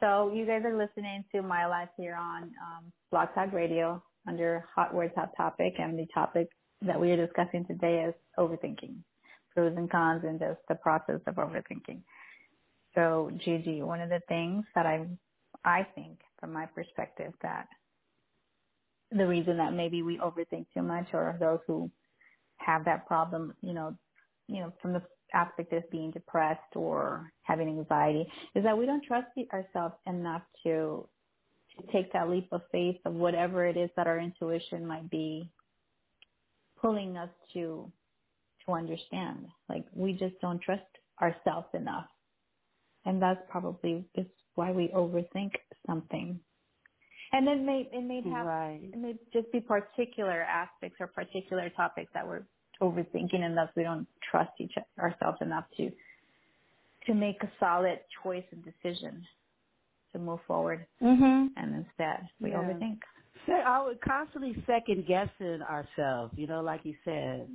[0.00, 4.64] So you guys are listening to my life here on um, Blog Talk Radio under
[4.76, 6.48] Hot Words Hot Topic, and the topic
[6.82, 8.94] that we are discussing today is overthinking,
[9.52, 12.00] pros and cons, and just the process of overthinking.
[12.94, 15.06] So, Gigi, one of the things that I,
[15.64, 17.66] I think, from my perspective, that
[19.10, 21.90] the reason that maybe we overthink too much, or those who
[22.58, 23.96] have that problem, you know,
[24.46, 25.02] you know, from the
[25.34, 31.08] aspect of being depressed or having anxiety, is that we don't trust ourselves enough to
[31.76, 35.52] to take that leap of faith of whatever it is that our intuition might be
[36.80, 37.92] pulling us to
[38.66, 39.48] to understand.
[39.68, 40.82] Like we just don't trust
[41.22, 42.06] ourselves enough.
[43.06, 45.52] And that's probably is why we overthink
[45.86, 46.40] something.
[47.32, 48.92] And it may it may have Right.
[48.92, 52.46] it may just be particular aspects or particular topics that we're
[52.80, 55.90] overthinking and thus we don't trust each ourselves enough to
[57.06, 59.26] to make a solid choice and decision
[60.12, 61.50] to move forward Mhm.
[61.56, 62.58] and instead we Yeah.
[62.58, 62.98] overthink.
[63.46, 67.48] So I would constantly second guessing ourselves, you know, like you said.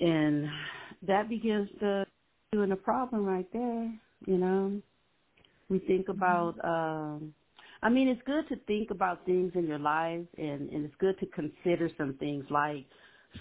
[0.00, 0.48] And
[1.02, 2.06] that begins to
[2.52, 3.92] doing a problem right there,
[4.26, 4.80] you know.
[5.68, 7.34] We think about um
[7.82, 11.18] I mean it's good to think about things in your life and, and it's good
[11.20, 12.86] to consider some things like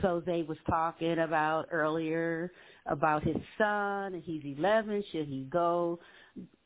[0.01, 2.51] Soze was talking about earlier
[2.85, 5.99] about his son and he's eleven, should he go?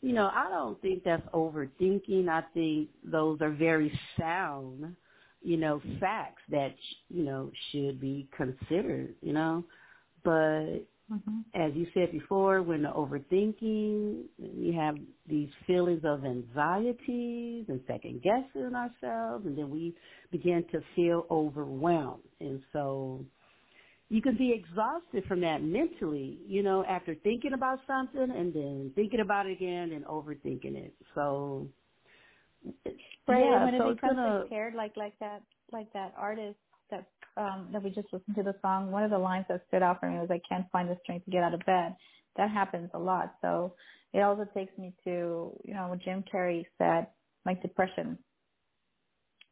[0.02, 2.28] You know, I don't think that's overthinking.
[2.28, 4.96] I think those are very sound,
[5.42, 6.76] you know, facts that,
[7.10, 9.64] you know, should be considered, you know.
[10.24, 10.80] But
[11.12, 11.40] Mm-hmm.
[11.56, 14.96] as you said before, when the overthinking, we have
[15.28, 19.96] these feelings of anxieties and second guessing ourselves, and then we
[20.32, 22.24] begin to feel overwhelmed.
[22.40, 23.26] And so
[24.10, 28.92] you can be exhausted from that mentally, you know, after thinking about something and then
[28.96, 30.94] thinking about it again and overthinking it.
[31.16, 31.68] So,
[33.28, 36.14] Right, yeah, when so it it's becomes gonna, like paired like like that like that
[36.18, 36.58] artist
[36.92, 37.06] that
[37.38, 40.00] um that we just listened to the song, one of the lines that stood out
[40.00, 41.96] for me was I can't find the strength to get out of bed.
[42.38, 43.36] That happens a lot.
[43.42, 43.74] So
[44.14, 47.08] it also takes me to, you know, what Jim Carrey said,
[47.46, 48.18] like depression.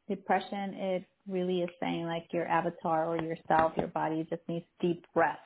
[0.07, 5.05] Depression it really is saying like your avatar or yourself, your body just needs deep
[5.15, 5.39] rest.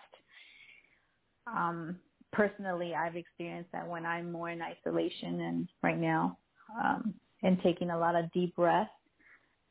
[1.48, 1.98] Um
[2.32, 6.38] personally I've experienced that when I'm more in isolation and right now,
[6.84, 8.90] um, and taking a lot of deep breaths,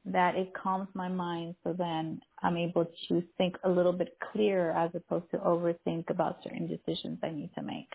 [0.07, 4.73] that it calms my mind so then I'm able to think a little bit clearer
[4.73, 7.88] as opposed to overthink about certain decisions I need to make.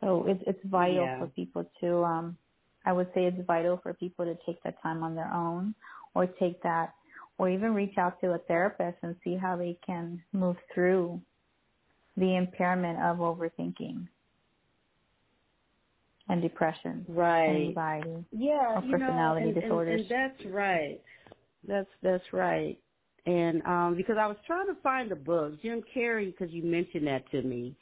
[0.00, 1.18] So it's it's vital Yeah.
[1.20, 2.38] for people to um
[2.86, 5.74] I would say it's vital for people to take that time on their own
[6.14, 6.94] or take that
[7.38, 11.20] or even reach out to a therapist and see how they can move through
[12.16, 14.08] the impairment of overthinking
[16.30, 17.44] and depression right.
[17.44, 18.24] and anxiety.
[18.32, 20.00] Yeah, or you know, personality and, and- disorders.
[20.00, 21.00] And, that's right.
[21.66, 22.78] That's that's right.
[23.26, 27.06] And um because I was trying to find the book, Jim Carrey, because you mentioned
[27.06, 27.74] that to me.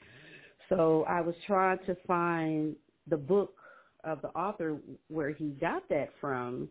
[0.69, 2.75] So I was trying to find
[3.09, 3.55] the book
[4.05, 4.77] of the author
[5.09, 6.69] where he got that from,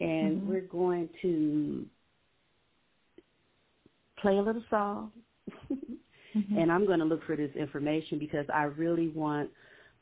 [0.00, 0.46] and Mhm.
[0.46, 1.86] we're going to
[4.20, 5.12] play a little song.
[6.34, 6.58] Mhm.
[6.60, 9.50] and I'm going to look for this information because I really want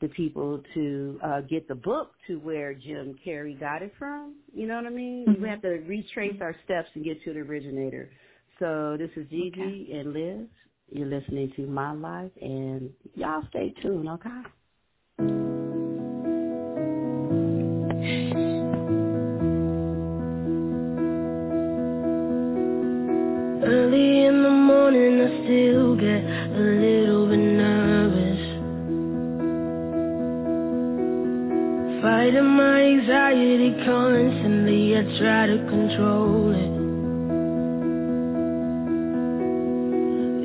[0.03, 4.35] the people to uh, get the book to where Jim Carrey got it from.
[4.53, 5.25] You know what I mean?
[5.25, 5.39] Mhm.
[5.39, 8.11] We have to retrace our steps and get to the originator.
[8.59, 10.47] So this is Gigi and Liz.
[10.91, 14.43] You're listening to My Life, and y'all stay tuned, okay?
[23.65, 27.02] Early in the morning, I still get a little
[32.03, 36.73] Fighting my anxiety constantly, I try to control it.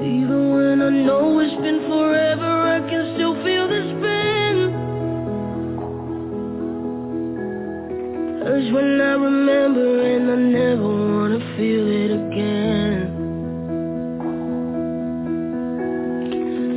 [0.07, 4.57] Even when I know it's been forever, I can still feel the spin.
[8.47, 12.99] Urge when I remember, and I never wanna feel it again.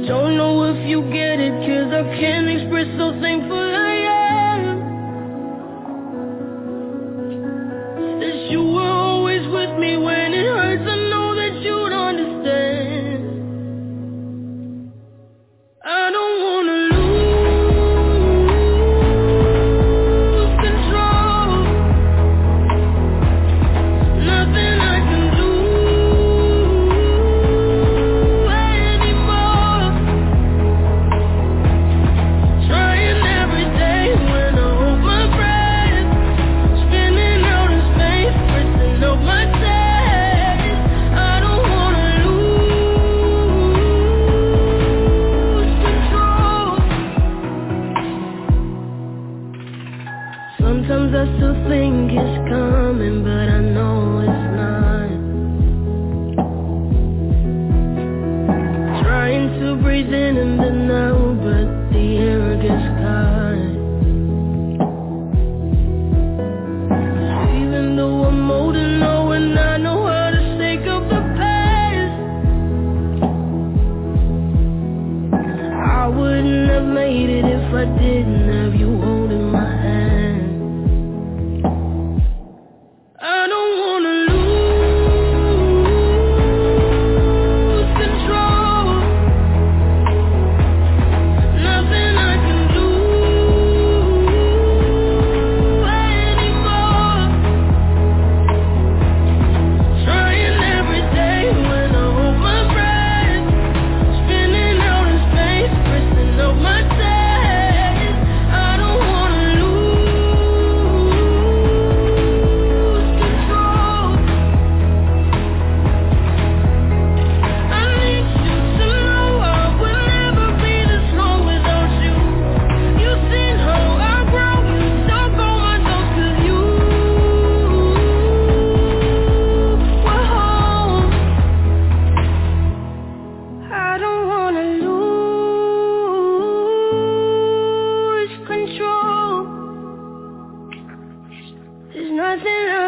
[0.08, 3.61] Don't know if you get it, cause I can't express how thankful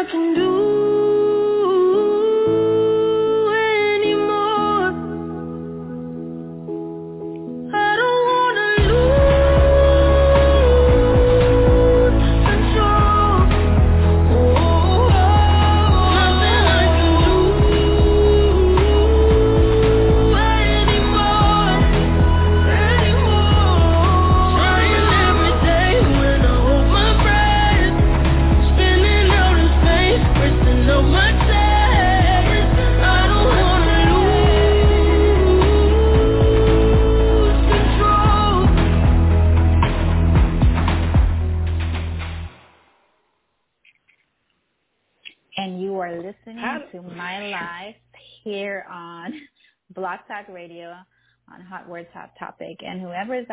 [0.06, 0.43] can do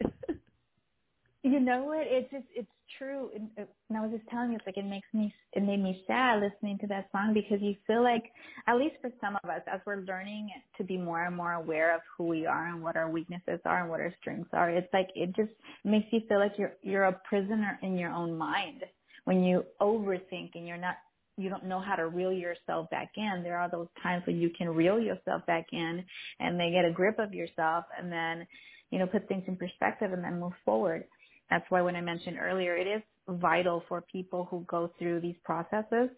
[1.44, 2.07] You know what?
[2.09, 2.66] It's just it's
[2.98, 3.30] true.
[3.35, 5.83] And, uh, and I was just telling you, it's like it makes me it made
[5.83, 8.24] me sad listening to that song because you feel like,
[8.66, 11.94] at least for some of us, as we're learning to be more and more aware
[11.94, 14.92] of who we are and what our weaknesses are and what our strengths are, it's
[14.94, 15.52] like it just
[15.85, 18.83] makes you feel like you're you're a prisoner in your own mind
[19.26, 20.97] when you overthink and you're not
[21.36, 23.42] you don't know how to reel yourself back in.
[23.45, 26.05] There are those times when you can reel yourself back in
[26.40, 28.47] and then get a grip of yourself and then,
[28.90, 31.05] you know, put things in perspective and then move forward.
[31.51, 35.36] That's why when I mentioned earlier, it is vital for people who go through these
[35.45, 36.11] processes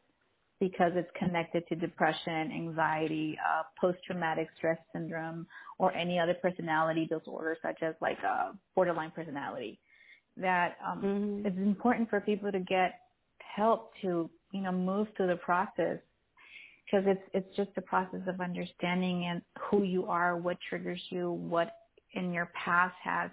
[0.61, 5.47] because it's connected to depression, anxiety, uh, post-traumatic stress syndrome,
[5.79, 9.81] or any other personality disorder such as like uh, borderline personality.
[10.37, 11.47] That um, Mhm.
[11.47, 13.01] it's important for people to get
[13.39, 15.99] help to you know move through the process
[16.87, 21.31] because it's it's just a process of understanding and who you are, what triggers you,
[21.33, 21.73] what
[22.15, 23.31] in your past has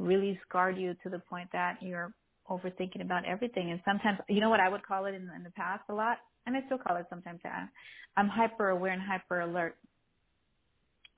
[0.00, 2.14] really scarred you to the point that you're
[2.50, 3.70] overthinking about everything.
[3.72, 6.18] And sometimes, you know what I would call it in, in the past a lot,
[6.46, 7.40] and I still call it sometimes.
[7.44, 7.68] I-
[8.16, 9.78] I'm hyper aware and hyper alert,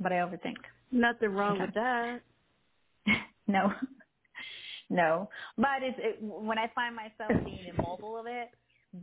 [0.01, 0.59] but I overthink.
[0.93, 2.20] Nothing wrong with that.
[3.49, 3.72] no,
[4.91, 5.30] no.
[5.59, 8.51] But it's it, when I find myself being immobile of it,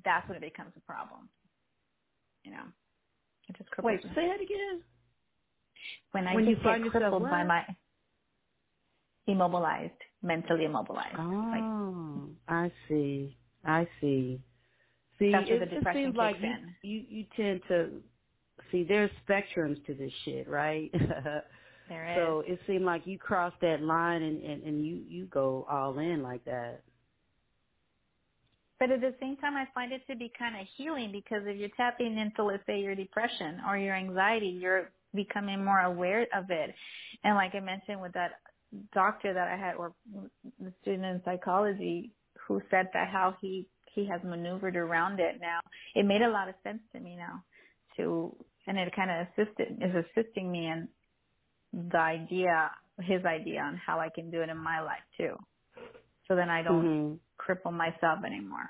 [0.05, 1.29] that's when it becomes a problem.
[2.45, 2.63] You know,
[3.49, 4.11] it just cripples Wait, me.
[4.15, 4.83] say that again.
[6.11, 7.47] when I when you just find get yourself crippled by what?
[7.47, 7.63] my
[9.31, 11.15] immobilized, mentally immobilized.
[11.17, 13.37] Ah, like, Oh, I see.
[13.65, 14.41] I see.
[15.17, 16.49] See, That's where it, the it depression seems like you,
[16.81, 17.89] you you tend to
[18.71, 20.91] see there's spectrums to this shit, right?
[21.89, 25.65] There so it seemed like you crossed that line and, and, and you, you go
[25.67, 26.83] all in like that.
[28.79, 31.57] But at the same time, I find it to be kind of healing because if
[31.57, 36.49] you're tapping into, let's say, your depression or your anxiety, you're becoming more aware of
[36.49, 36.73] it.
[37.23, 38.33] And like I mentioned with that
[38.93, 39.93] doctor that I had, or
[40.59, 42.13] the student in psychology,
[42.47, 45.59] who said that how he he has maneuvered around it now,
[45.95, 47.43] it made a lot of sense to me now.
[47.97, 48.35] To
[48.67, 50.89] and it kind of assisted is assisting me in
[51.91, 55.35] the idea, his idea on how I can do it in my life too.
[56.27, 57.15] So then I don't Mm-hmm.
[57.39, 58.69] cripple myself anymore.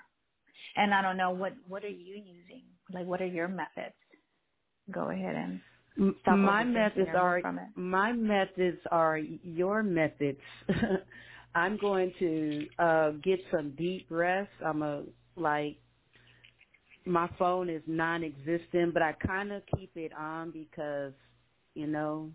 [0.75, 2.65] And I don't know what what are you using?
[2.93, 3.95] Like what are your methods?
[4.91, 5.61] Go ahead and
[5.97, 7.41] my methods are
[7.75, 10.39] my methods are your methods.
[11.55, 14.51] I'm going to uh get some deep rest.
[14.65, 15.03] I'm a
[15.35, 15.77] like
[17.05, 21.13] my phone is non-existent, but I kind of keep it on because
[21.73, 22.29] you know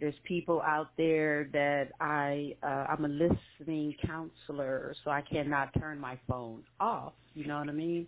[0.00, 6.00] there's people out there that I uh, I'm a listening counselor, so I cannot turn
[6.00, 7.12] my phone off.
[7.34, 8.06] You know what I mean?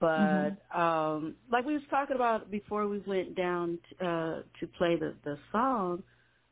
[0.00, 4.96] But um like we was talking about before we went down t- uh to play
[4.96, 6.02] the the song,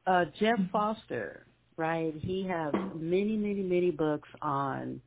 [0.07, 2.15] uh Jeff Foster, right?
[2.21, 5.01] He has many many many books on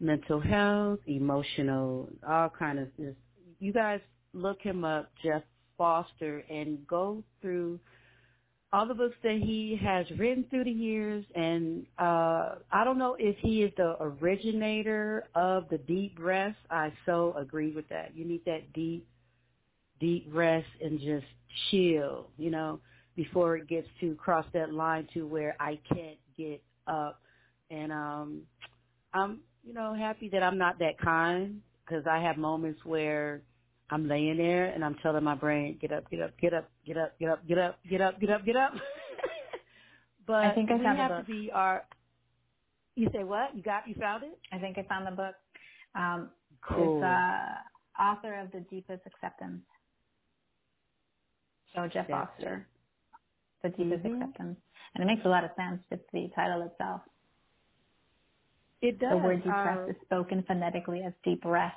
[0.00, 3.18] mental health, emotional, all kind of just
[3.60, 4.00] you guys
[4.32, 5.42] look him up, Jeff
[5.78, 7.78] Foster, and go through
[8.72, 13.16] all the books that he has written through the years and uh I don't know
[13.18, 16.54] if he is the originator of the deep breath.
[16.70, 18.14] I so agree with that.
[18.14, 19.06] You need that deep
[19.98, 21.26] deep rest and just
[21.70, 22.80] chill, you know,
[23.16, 27.20] before it gets to cross that line to where I can't get up.
[27.70, 28.42] And um
[29.12, 33.42] I'm, you know, happy that I'm not that kind because I have moments where
[33.90, 36.96] I'm laying there and I'm telling my brain, get up, get up, get up, get
[36.96, 38.72] up, get up, get up, get up, get up, get up.
[40.26, 41.26] but I think I we found the have book.
[41.26, 41.84] to be our.
[42.96, 43.54] You say what?
[43.56, 43.88] You got?
[43.88, 44.38] You found it?
[44.52, 45.34] I think I found the book.
[45.94, 46.30] Um,
[46.62, 46.96] Cool.
[46.96, 49.62] It's uh, author of The Deepest Acceptance.
[51.74, 52.66] So Jeff That's Foster,
[53.62, 54.20] The Deepest Mhm.
[54.20, 54.58] Acceptance.
[54.94, 57.00] And it makes a lot of sense, just the title itself.
[58.82, 59.10] It does.
[59.12, 61.76] The word deep rest is spoken phonetically as deep rest.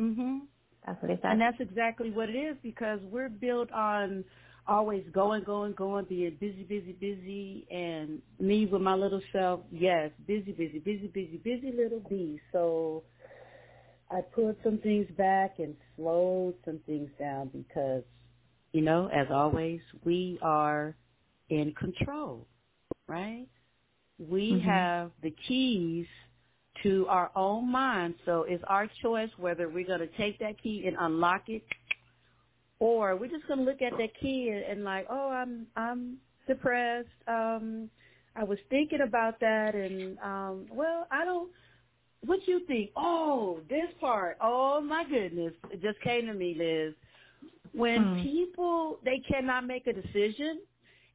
[0.00, 0.40] Mhm.
[0.86, 1.32] That's what he said.
[1.32, 4.24] And that's exactly what it is because we're built on
[4.66, 10.10] always going, going, going, being busy, busy, busy, and me with my little self, yes,
[10.26, 12.40] busy, busy, busy, busy, busy little bee.
[12.52, 13.02] So
[14.10, 18.02] I put some things back and slowed some things down because,
[18.72, 20.94] you know, as always, we are
[21.50, 22.46] in control,
[23.08, 23.46] right?
[24.18, 24.64] We Mhm.
[24.64, 26.06] have the keys
[26.82, 28.14] to our own mind.
[28.26, 31.62] So it's our choice whether we're going to take that key and unlock it
[32.80, 36.18] or we're just going to look at that key and, and like, oh, I'm I'm
[36.46, 37.08] depressed.
[37.28, 37.88] Um
[38.36, 41.50] I was thinking about that and um well, I don't
[42.24, 42.90] what you think?
[42.96, 44.38] Oh, this part.
[44.42, 45.52] Oh my goodness.
[45.70, 46.94] It just came to me, Liz.
[47.72, 48.22] When Hmm.
[48.22, 50.60] people they cannot make a decision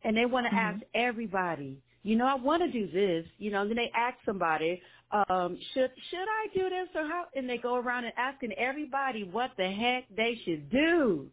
[0.03, 0.57] and they want to Mhm.
[0.57, 4.81] ask everybody, you know, I want to do this, you know, then they ask somebody,
[5.11, 9.23] um, should should I do this or how and they go around and asking everybody
[9.23, 11.27] what the heck they should do.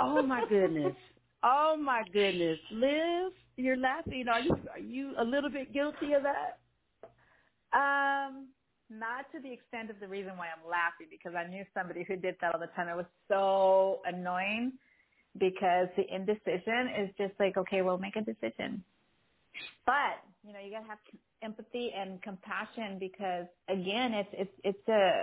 [0.00, 0.96] Oh my goodness.
[1.44, 2.58] Oh my goodness.
[2.72, 4.26] Liz, you're laughing.
[4.28, 6.58] Are you are you a little bit guilty of that?
[7.72, 8.48] Um,
[8.90, 12.16] not to the extent of the reason why I'm laughing because I knew somebody who
[12.16, 12.88] did that all the time.
[12.88, 14.72] It was so annoying
[15.38, 18.82] because the indecision is just like, okay, we'll make a decision.
[19.86, 20.98] But you know, you gotta have
[21.42, 25.22] empathy and compassion because again, it's it's it's a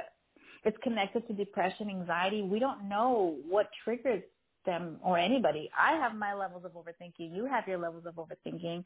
[0.66, 2.42] it's connected to depression, anxiety.
[2.44, 4.24] We don't know what triggers
[4.66, 5.70] them or anybody.
[5.78, 7.36] I have my levels of overthinking.
[7.36, 8.84] You have your levels of overthinking.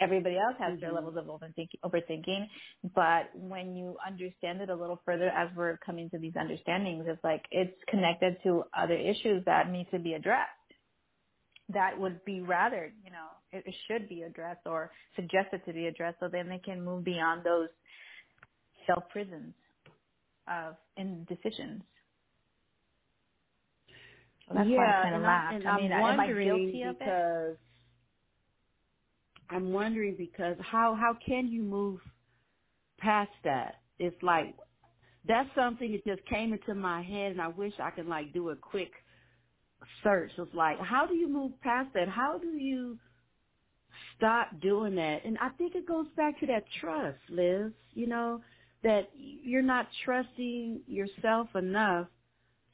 [0.00, 0.94] Everybody else has their Mhm.
[0.94, 2.48] levels of overthinking, overthinking.
[2.94, 7.22] But when you understand it a little further as we're coming to these understandings, it's
[7.24, 10.50] like it's connected to other issues that need to be addressed.
[11.70, 15.86] That would be rather, you know, it, it should be addressed or suggested to be
[15.86, 17.68] addressed so then they can move beyond those
[18.86, 19.54] self prisons
[20.48, 21.82] of indecisions.
[24.48, 25.52] So that's why yeah, I kind of and, laughed.
[25.52, 26.98] I, and I mean, I'm am I wondering guilty of it?
[26.98, 27.56] because
[29.50, 32.00] I'm wondering because how how can you move
[32.98, 33.76] past that?
[33.98, 34.56] It's like
[35.26, 38.50] that's something that just came into my head, and I wish I could like do
[38.50, 38.92] a quick
[40.02, 40.32] search.
[40.38, 42.08] It's like how do you move past that?
[42.08, 42.98] How do you
[44.16, 45.24] stop doing that?
[45.24, 47.72] And I think it goes back to that trust, Liz.
[47.94, 48.40] You know
[48.82, 52.06] that you're not trusting yourself enough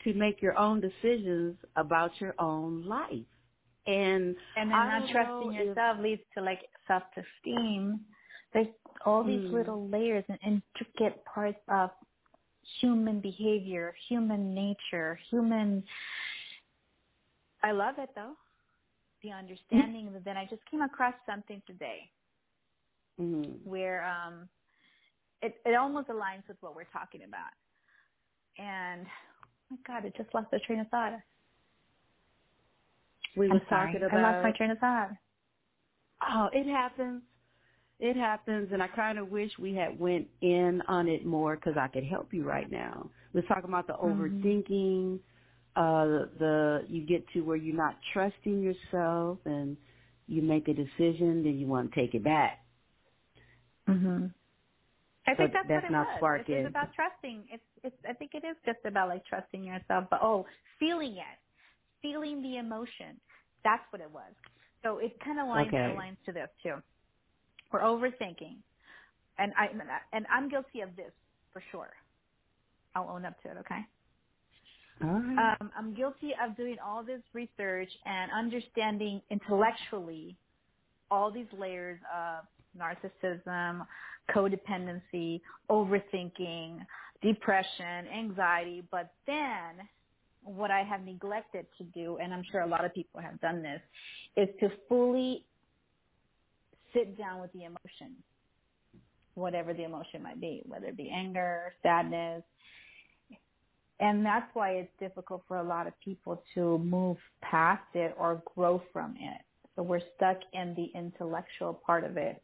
[0.05, 3.27] to make your own decisions about your own life.
[3.87, 8.01] And and then not trusting yourself if, leads to like self esteem.
[8.53, 8.67] There's
[9.07, 9.53] all these mm.
[9.53, 11.91] little layers and intricate parts of
[12.81, 15.83] human behavior, human nature, human.
[17.63, 18.35] I love it though.
[19.23, 20.25] The understanding mm-hmm.
[20.25, 22.11] that I just came across something today
[23.21, 23.53] mm-hmm.
[23.69, 24.49] where um,
[25.43, 27.53] it it almost aligns with what we're talking about.
[28.59, 29.07] And
[29.73, 31.13] oh my God, it just lost the train of thought.
[33.37, 34.15] We were talking about.
[34.15, 35.11] I lost my train of thought.
[36.29, 37.23] Oh, it happens.
[37.99, 41.75] It happens, and I kind of wish we had went in on it more because
[41.77, 43.11] I could help you right now.
[43.35, 44.23] We're talking about the mm-hmm.
[44.23, 45.19] overthinking,
[45.77, 49.77] uh, the you get to where you're not trusting yourself, and
[50.27, 52.65] you make a decision, then you want to take it back.
[53.89, 54.33] Mhm.
[55.27, 56.17] I think that's, that's what it not was.
[56.19, 56.55] sparking.
[56.57, 57.45] It's about trusting.
[57.53, 57.97] It's it's.
[58.09, 60.47] I think it is just about like trusting yourself, but oh,
[60.79, 61.39] feeling it,
[62.03, 63.21] feeling the emotion.
[63.63, 64.33] That's what it was.
[64.83, 65.95] So it kind of lines okay.
[65.95, 66.77] aligns to this too.
[67.73, 68.57] We're overthinking,
[69.39, 69.69] and I
[70.13, 71.13] and I'm guilty of this
[71.53, 71.91] for sure.
[72.95, 73.57] I'll own up to it.
[73.61, 73.81] Okay.
[75.03, 80.37] Um, I'm guilty of doing all this research and understanding intellectually
[81.11, 82.45] all these layers of
[82.79, 83.87] narcissism,
[84.35, 85.41] codependency,
[85.71, 86.79] overthinking,
[87.23, 89.87] depression, anxiety, but then
[90.43, 93.63] what I have neglected to do, and I'm sure a lot of people have done
[93.63, 93.81] this,
[94.37, 95.45] is to fully
[96.95, 98.17] sit down with the emotion,
[99.35, 102.43] whatever the emotion might be, whether it be anger, sadness.
[104.01, 108.43] And that's why it's difficult for a lot of people to move past it or
[108.57, 109.43] grow from it.
[109.77, 112.43] So we're stuck in the intellectual part of it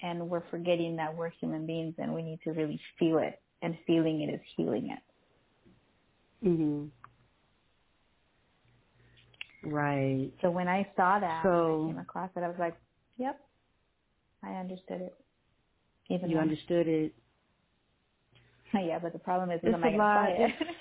[0.00, 3.76] and we're forgetting that we're human beings and we need to really feel it and
[3.86, 6.46] feeling it is healing it.
[6.46, 6.90] Mhm.
[9.62, 10.32] Right.
[10.40, 12.76] So when I saw that, so, I came across it, I was like,
[13.16, 13.40] "Yep,
[14.42, 15.14] I understood it."
[16.08, 17.14] Even you understood it.
[18.74, 20.76] yeah, but the problem is, is am I going to apply it?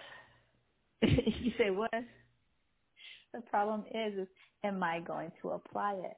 [1.41, 1.91] you say what?
[3.34, 4.28] The problem is, is
[4.64, 6.18] am I going to apply it?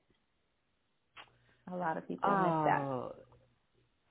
[1.72, 2.82] A lot of people oh, miss that.
[2.82, 3.16] Oh,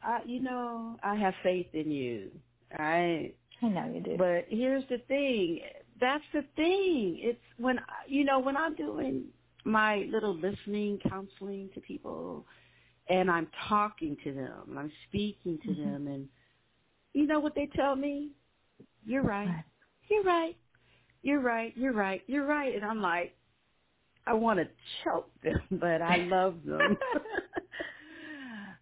[0.02, 2.30] I, you know, I have faith in you.
[2.78, 4.16] I I know you do.
[4.16, 5.60] But here's the thing.
[6.00, 7.18] That's the thing.
[7.20, 9.24] It's when you know when I'm doing
[9.64, 12.46] my little listening counseling to people
[13.08, 15.92] and I'm talking to them, and I'm speaking to mm-hmm.
[15.92, 16.28] them and
[17.12, 18.30] you know what they tell me?
[19.04, 19.64] You're right.
[20.08, 20.56] You're right.
[21.22, 21.72] You're right.
[21.76, 22.22] You're right.
[22.26, 22.74] You're right.
[22.74, 23.34] And I'm like,
[24.26, 24.68] I want to
[25.04, 26.96] choke them, but I love them.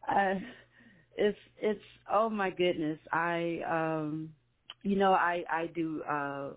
[0.09, 0.43] I,
[1.16, 2.99] it's it's oh my goodness.
[3.12, 4.30] I um
[4.82, 6.51] you know I I do uh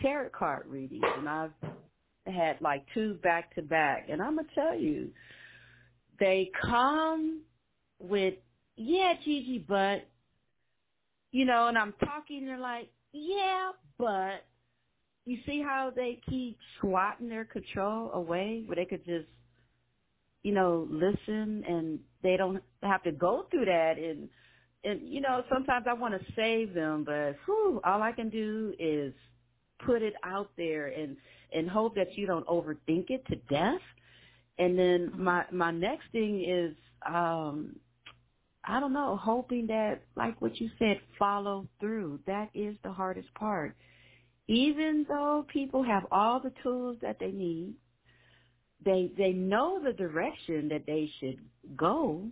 [0.00, 1.52] tarot card readings and I've
[2.26, 5.10] had like two back to back and I'm gonna tell you
[6.18, 7.42] they come
[7.98, 8.34] with
[8.76, 10.06] yeah Gigi but
[11.32, 14.44] you know and I'm talking they're like yeah but
[15.26, 19.26] you see how they keep swatting their control away where they could just
[20.42, 23.98] you know listen and they don't have to go through that.
[23.98, 24.28] And
[24.84, 28.72] and you know sometimes i want to save them but whew, all i can do
[28.78, 29.12] is
[29.84, 31.16] put it out there and
[31.52, 33.80] and hope that you don't overthink it to death.
[34.58, 37.76] And then my my next thing is um
[38.68, 42.18] I don't know, hoping that, like what you said, follow through.
[42.26, 43.76] That is the hardest part
[44.48, 47.74] even though people have all the tools that they need,
[48.84, 51.38] they they know the direction that they should
[51.76, 52.22] go,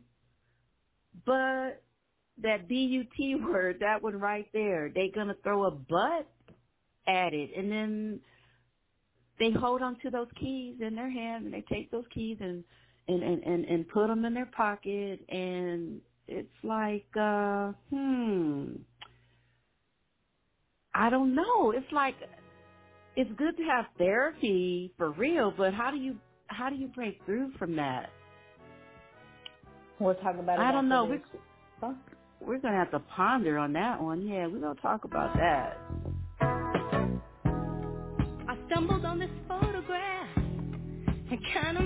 [1.27, 1.83] but
[2.43, 6.29] that BUT word, that one right there, they're gonna throw a but
[7.07, 8.21] at it, and then
[9.39, 12.63] they hold on to those keys in their hand, and they take those keys and
[13.09, 18.77] and and and, and put them in their pocket, and it's like, uh, hmm
[20.95, 21.73] I don't know.
[21.73, 22.15] It's like
[23.17, 26.17] it's good to have therapy for real, but how do you
[26.47, 28.11] how do you break through from that?
[30.01, 30.63] We'll talk about it.
[30.63, 31.05] I don't know.
[31.05, 31.23] We're,
[31.81, 31.95] huh?
[32.41, 34.27] we're gonna have to ponder on that one.
[34.27, 35.79] Yeah, we're gonna talk about that.
[38.49, 40.29] I stumbled on this photograph.
[41.31, 41.85] It kind of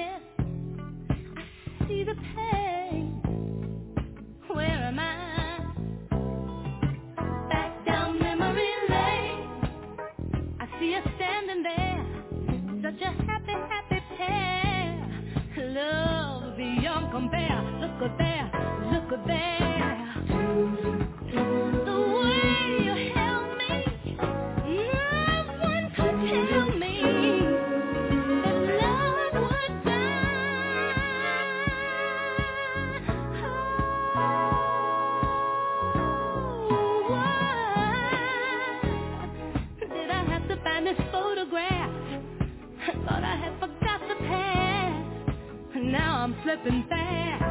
[0.00, 3.22] I see the pain.
[4.48, 5.74] Where am I?
[7.50, 9.70] Back down memory lane.
[10.60, 12.06] I see standing there,
[12.82, 15.24] such a happy, happy pair.
[15.58, 17.62] Love beyond compare.
[17.80, 18.50] Look there,
[18.92, 21.07] look there.
[46.28, 47.47] I'm slipping fast.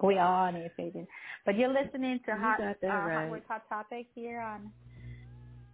[0.02, 1.06] we all need saving.
[1.44, 3.30] But you're listening to You Hot, uh, Hot right.
[3.30, 4.70] Words, Hot Topic here on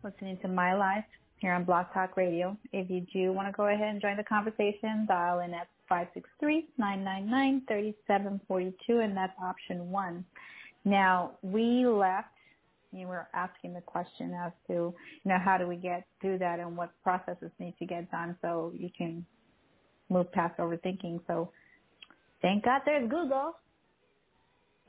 [0.03, 1.05] listening to My Life
[1.39, 2.57] here on Blog Talk Radio.
[2.73, 5.69] If you do want to go ahead and join the conversation, dial in at
[6.79, 10.25] 563-999-3742 and that's option one.
[10.85, 12.29] Now, we left,
[12.93, 14.95] you were asking the question as to, you
[15.25, 18.73] know, how do we get through that and what processes need to get done so
[18.77, 19.25] you can
[20.09, 21.21] move past overthinking.
[21.27, 21.51] So
[22.43, 23.53] thank God there's Google.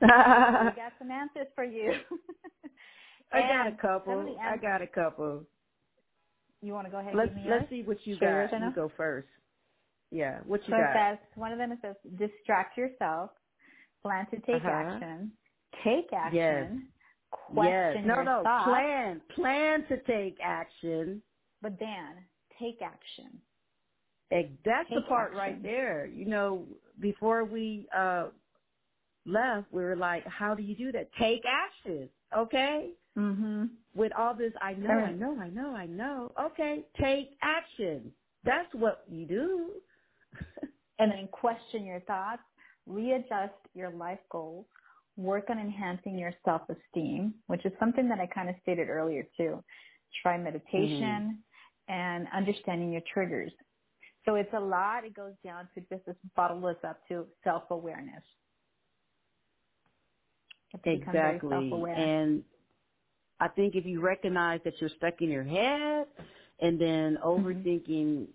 [0.00, 1.92] we got some answers for you.
[3.32, 4.38] I got a And some of couple.
[4.42, 5.44] I got a couple.
[6.62, 8.60] You want to go ahead and Let's give me let's see what you yours, got.
[8.60, 9.28] You go first.
[10.10, 10.94] Yeah, what you So got?
[10.94, 13.30] says, one of them says, distract yourself,
[14.02, 14.68] plan to take Uh-huh.
[14.68, 15.32] action,
[15.84, 16.72] take action, Yes.
[17.30, 18.04] question yes.
[18.06, 18.42] No, your no.
[18.42, 19.20] thoughts, Plan.
[19.34, 21.22] Plan to take action.
[21.62, 22.16] but Dan,
[22.58, 23.40] take action.
[24.30, 25.38] That's the part action.
[25.38, 26.06] right there.
[26.06, 26.66] You know,
[27.00, 28.28] before we uh
[29.26, 31.10] left, we were like, "How do you do that?
[31.20, 32.92] Take action." Okay.
[33.18, 33.64] Mm-hmm.
[33.94, 36.32] With all this, I know, I know, I know, I know.
[36.40, 38.12] Okay, take action.
[38.44, 39.70] That's what you do.
[41.00, 42.42] And then question your thoughts,
[42.86, 44.66] readjust your life goals,
[45.16, 49.64] work on enhancing your self-esteem, which is something that I kind of stated earlier too.
[50.22, 51.42] Try meditation
[51.88, 53.52] and understanding your triggers.
[54.26, 55.04] So it's a lot.
[55.04, 58.24] It goes down to just this bottle this up to self-awareness.
[60.72, 61.88] You have to become very Exactly.
[61.94, 62.44] And
[63.40, 66.06] I think if you recognize that you're stuck in your head
[66.60, 67.62] and then Mm-hmm.
[67.64, 68.28] overthinking,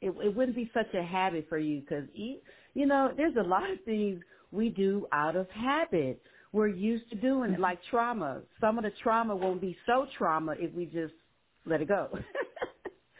[0.00, 3.70] it, it wouldn't be such a habit for you because, you know, there's a lot
[3.70, 6.22] of things we do out of habit.
[6.52, 8.42] We're used to doing it, like trauma.
[8.60, 11.14] Some of the trauma won't be so trauma if we just
[11.66, 12.10] let it go.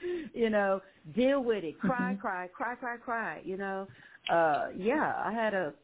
[0.35, 0.81] you know,
[1.15, 1.79] deal with it.
[1.79, 2.21] Cry, Mhm.
[2.21, 3.43] cry, cry, cry, cry.
[3.45, 3.89] You know,
[4.29, 5.75] uh, yeah, I had a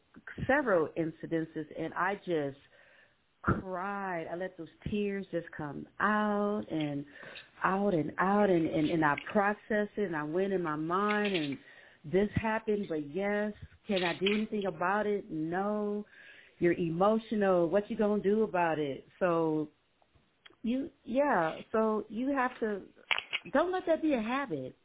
[0.47, 2.57] several incidences and I just
[3.41, 4.27] cried.
[4.31, 7.05] I let those tears just come out and
[7.63, 11.33] out and out and, and, and I processed it and I went in my mind
[11.33, 11.57] and
[12.05, 13.53] this happened, but yes,
[13.87, 15.25] can I do anything about it?
[15.29, 16.05] No.
[16.59, 17.69] You're emotional.
[17.69, 19.05] What you gonna do about it?
[19.19, 19.69] So
[20.63, 21.53] you, yeah.
[21.71, 22.81] So you have to
[23.53, 24.75] don't let that be a habit,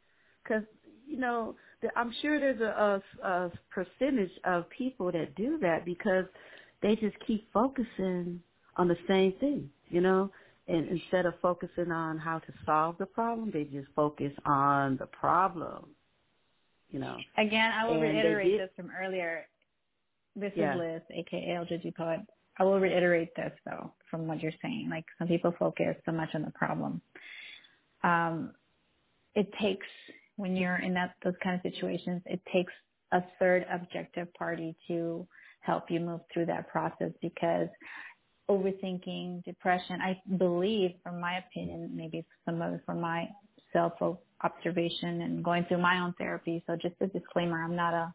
[0.43, 0.63] because
[1.07, 1.55] you know
[1.95, 6.25] I'm sure there's a, a, a percentage of people that do that because
[6.81, 8.41] they just keep focusing
[8.77, 10.31] on the same thing, you know,
[10.67, 15.07] And instead of focusing on how to solve the problem, they just focus on the
[15.07, 15.87] problem.
[16.91, 17.17] You know.
[17.37, 19.47] Again, I will And reiterate did- this from earlier.
[20.35, 20.73] This Yeah.
[20.75, 22.21] is Liz, aka LGD Poet.
[22.57, 24.89] I will reiterate this though from what you're saying.
[24.89, 27.01] Like some people focus so much on the problem.
[28.03, 28.51] Um,
[29.35, 29.87] it takes
[30.37, 32.73] when you're in that those kind of situations, it takes
[33.11, 35.27] a third objective party to
[35.61, 37.67] help you move through that process because
[38.49, 43.27] overthinking, depression, I believe from my opinion, maybe some of it from my
[43.73, 43.93] self
[44.43, 46.63] observation and going through my own therapy.
[46.67, 48.13] So just a disclaimer, I'm not a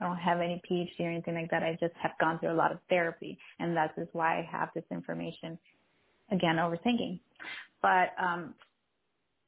[0.00, 1.64] I don't have any PhD or anything like that.
[1.64, 4.68] I just have gone through a lot of therapy and that is why I have
[4.74, 5.58] this information.
[6.30, 7.18] Again, overthinking.
[7.82, 8.54] But um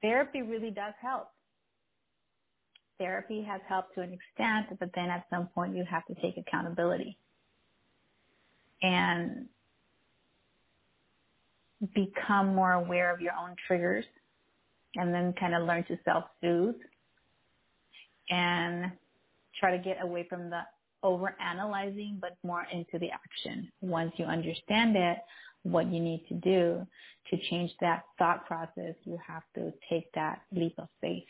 [0.03, 1.29] therapy really does help.
[2.99, 6.37] Therapy has helped to an extent, but then at some point you have to take
[6.37, 7.17] accountability
[8.83, 9.47] and
[11.95, 14.05] become more aware of your own triggers
[14.97, 16.75] and then kind of learn to self-soothe
[18.29, 18.93] and
[19.59, 20.61] try to get away from the
[21.03, 23.71] over analyzing but more into the action.
[23.81, 25.19] Once you understand it,
[25.63, 26.87] what you need to do
[27.31, 31.25] to change that thought process, you have to take that leap of faith.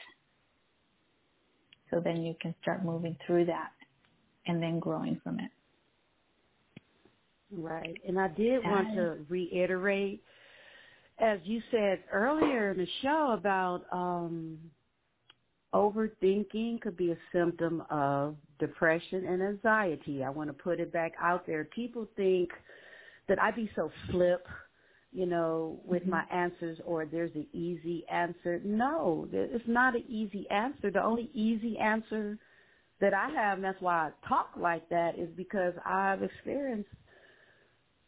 [1.90, 3.72] So then you can start moving through that
[4.46, 5.50] and then growing from it.
[7.52, 7.96] Right.
[8.06, 10.22] And I did want to reiterate,
[11.18, 14.58] as you said earlier in the show about um,
[15.74, 20.24] overthinking could be a symptom of depression and anxiety.
[20.24, 21.64] I want to put it back out there.
[21.64, 22.50] People think
[23.28, 24.46] that I'd be so flip,
[25.12, 26.08] you know, with Mhm.
[26.10, 28.60] my answers or there's an easy answer.
[28.64, 30.90] No, it's not an easy answer.
[30.90, 32.38] The only easy answer
[33.00, 36.90] that I have, and that's why I talk like that, is because I've experienced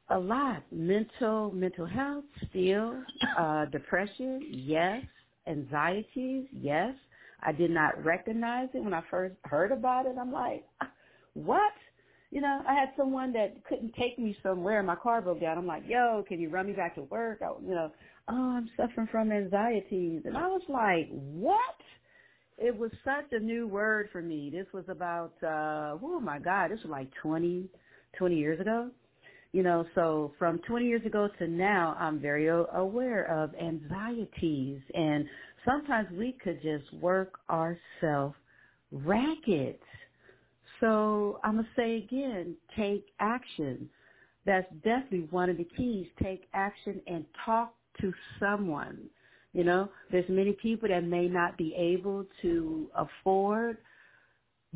[0.09, 0.63] a lot.
[0.73, 3.03] Mental, mental health, still,
[3.39, 5.05] uh, depression, yes.
[5.47, 6.95] Anxieties, yes.
[7.43, 10.17] I did not recognize it when I first heard about it.
[10.21, 10.65] I'm like,
[11.35, 11.73] what?
[12.31, 15.59] You know, I had someone that couldn't take me somewhere and my car broke down.
[15.59, 17.41] I'm like, yo, can you run me back to work?
[17.43, 17.93] I, you know,
[18.29, 20.23] oh, I'm suffering from anxieties.
[20.25, 21.59] And I was like, what?
[22.59, 24.51] It was such a new word for me.
[24.51, 27.69] This was about, uh, oh my God, this was like 20,
[28.17, 28.91] 20 years ago.
[29.53, 35.27] You know, so from 20 years ago to now, I'm very aware of anxieties and
[35.65, 38.35] sometimes we could just work ourselves
[38.91, 39.79] ragged.
[40.81, 43.89] So I'm going to say again, take action.
[44.45, 46.07] That's definitely one of the keys.
[46.23, 48.99] Take action and talk to someone.
[49.53, 53.77] You know, there's many people that may not be able to afford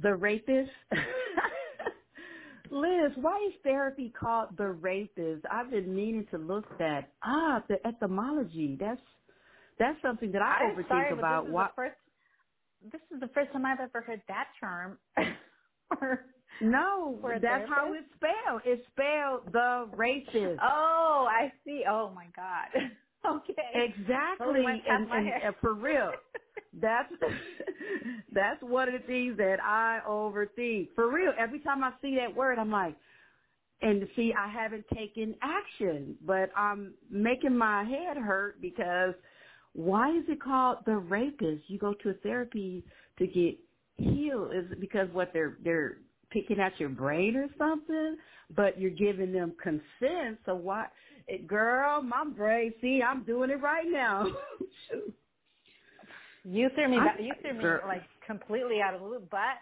[0.01, 0.71] the rapist.
[2.71, 5.45] Liz, why is therapy called the rapist?
[5.51, 7.67] I've been meaning to look that up.
[7.69, 8.77] The etymology.
[8.79, 9.01] That's
[9.79, 11.45] that's something that I oh, I'm overthink sorry, about.
[11.45, 11.67] This is, Why?
[11.67, 11.97] the first,
[12.93, 14.99] this is the first time I've ever heard that term.
[16.01, 16.27] Or-
[16.61, 18.63] No, that's how it's spelled.
[18.65, 20.57] It's spelled the racist.
[20.63, 21.85] oh, I see.
[21.89, 22.91] Oh my God.
[23.37, 23.55] okay.
[23.75, 26.13] Exactly, Totally and, and, and for real,
[26.81, 27.13] that's
[28.33, 30.89] that's one of the things that I overthink.
[30.95, 32.97] For real, every time I see that word, I'm like,
[33.83, 39.15] and see, I haven't taken action, but I'm making my head hurt because
[39.77, 41.65] why is it called the rapist?
[41.69, 42.83] You go to a therapy
[43.19, 43.59] to get
[43.99, 44.55] healed.
[44.55, 45.99] Is it because what they're they're
[46.31, 48.17] picking at your brain or something?
[48.57, 50.39] But you're giving them consent.
[50.47, 50.87] So why,
[51.29, 52.73] eh, girl, my brain?
[52.81, 54.27] See, I'm doing it right now.
[56.49, 56.99] You threw me.
[56.99, 57.83] Back, you threw me girl.
[57.89, 59.29] like completely out of the loop.
[59.31, 59.59] But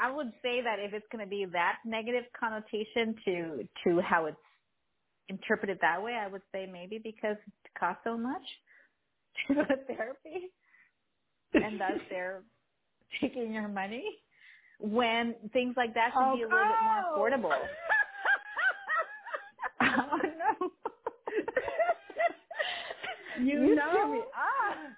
[0.00, 4.24] I would say that if it's going to be that negative connotation to to how
[4.24, 4.36] it's
[5.28, 8.42] interpreted that way, I would say maybe because it costs so much
[9.48, 10.50] to to therapy,
[11.54, 12.42] and thus they're
[13.20, 14.04] taking your money.
[14.80, 17.16] When things like that should oh, be a little bit more oh.
[17.16, 17.56] affordable.
[19.82, 20.70] oh no.
[23.40, 24.12] You threw know?
[24.12, 24.20] me.
[24.34, 24.92] I-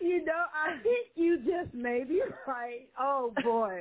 [0.00, 2.88] you know, I think you just may be right.
[3.00, 3.80] Oh boy.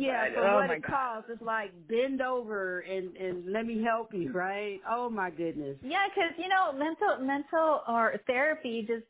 [0.00, 0.90] Yeah, But, for oh what it God.
[0.90, 4.80] costs, it's like bend over and and let me help you, right?
[4.88, 5.78] Oh my goodness.
[5.82, 9.06] Yeah, because you know, mental mental or therapy, just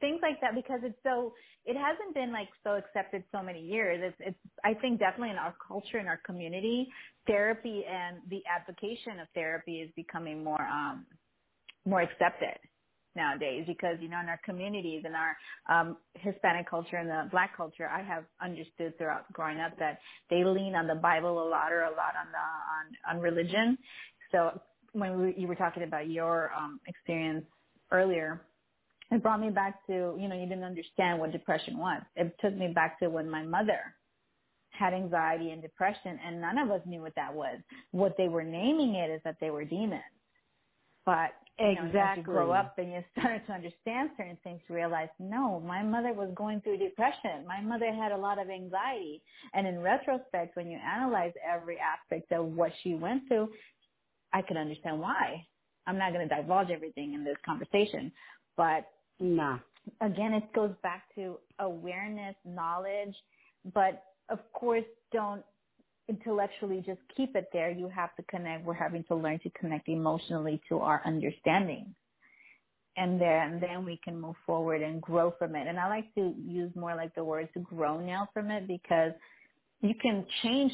[0.00, 1.34] things like that, because it's so
[1.66, 4.00] it hasn't been like so accepted so many years.
[4.02, 6.88] It's it's I think definitely in our culture in our community,
[7.26, 11.06] therapy and the advocation of therapy is becoming more um
[11.86, 12.58] more accepted.
[13.18, 15.36] Nowadays because you know in our communities in our
[15.68, 20.00] um hispanic culture and the black culture i have understood throughout growing up that
[20.30, 22.46] they lean on the bible a lot or a lot on the
[22.76, 23.78] on on religion.
[24.32, 24.60] So
[24.92, 27.46] when we, you were talking about your um experience
[27.92, 28.42] earlier
[29.12, 32.02] it brought me back to you know you didn't understand what depression was.
[32.16, 33.80] It took me back to when my mother
[34.70, 37.58] had anxiety and depression and none of us knew what that was.
[37.92, 40.02] What they were naming it is that they were demons.
[41.06, 42.00] But you know, exactly.
[42.00, 45.82] as you grow up and you start to understand certain things, you realize, no, my
[45.82, 47.46] mother was going through depression.
[47.46, 49.22] My mother had a lot of anxiety.
[49.54, 53.48] And in retrospect, when you analyze every aspect of what she went through,
[54.32, 55.44] I can understand why.
[55.86, 58.12] I'm not going to divulge everything in this conversation,
[58.56, 58.84] but
[59.18, 59.58] nah.
[60.02, 63.14] again, it goes back to awareness, knowledge,
[63.72, 65.42] but of course, don't
[66.08, 67.70] intellectually just keep it there.
[67.70, 68.64] You have to connect.
[68.64, 71.94] We're having to learn to connect emotionally to our understanding.
[72.96, 75.68] And then, then we can move forward and grow from it.
[75.68, 79.12] And I like to use more like the word to grow now from it because
[79.80, 80.72] you can change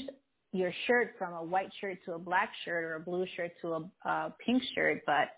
[0.53, 3.74] your shirt from a white shirt to a black shirt or a blue shirt to
[3.74, 5.28] a, a pink shirt, but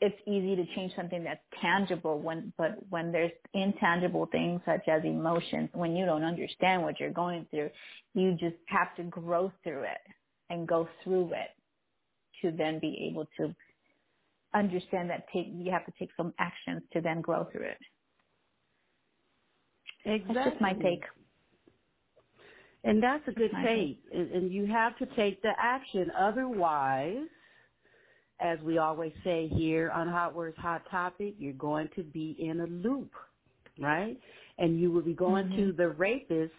[0.00, 5.02] it's easy to change something that's tangible when but when there's intangible things such as
[5.04, 7.70] emotions when you don't understand what you're going through
[8.14, 10.00] you just have to grow through it
[10.50, 11.50] and go through it
[12.42, 13.54] to then be able to
[14.54, 17.78] understand that take you have to take some actions to then grow through it.
[20.04, 21.02] Exactly that's just my take.
[22.84, 24.00] And that's a good take.
[24.12, 26.10] and you have to take the action.
[26.18, 27.26] Otherwise
[28.40, 32.60] as we always say here on Hot Words Hot Topic, you're going to be in
[32.60, 33.10] a loop,
[33.78, 34.16] right?
[34.58, 35.56] And you will be going mm-hmm.
[35.56, 36.52] to the rapist.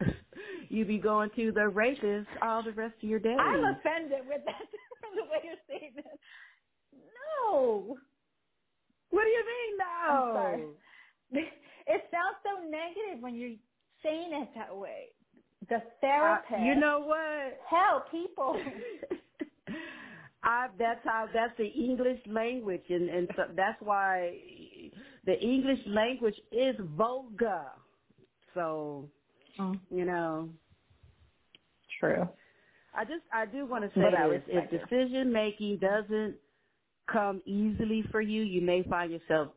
[0.68, 3.36] you'll be going to the rapist all the rest of your day.
[3.38, 4.54] I'm offended with that
[5.14, 6.20] the way you're saying it.
[7.50, 7.96] No.
[9.10, 10.70] What do you mean no?
[11.88, 13.54] It sounds so negative when you're
[14.02, 15.10] saying it that way.
[15.68, 16.52] The therapist.
[16.52, 17.60] Uh, you know what?
[17.70, 18.56] Help people.
[20.46, 24.32] I that's how that's the English language, and and so that's why
[25.26, 27.64] the English language is vulgar.
[28.54, 29.08] So,
[29.58, 29.78] mm.
[29.90, 30.48] you know,
[31.98, 32.28] true.
[32.94, 36.36] I just I do want to say this: if decision making doesn't
[37.10, 39.48] come easily for you, you may find yourself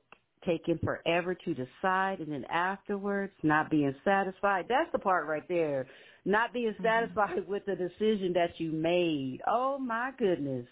[0.45, 4.65] taking forever to decide, and then afterwards not being satisfied.
[4.69, 5.87] That's the part right there.
[6.25, 6.83] Not being mm-hmm.
[6.83, 7.51] satisfied mm-hmm.
[7.51, 9.39] with the decision that you made.
[9.47, 10.67] Oh my goodness.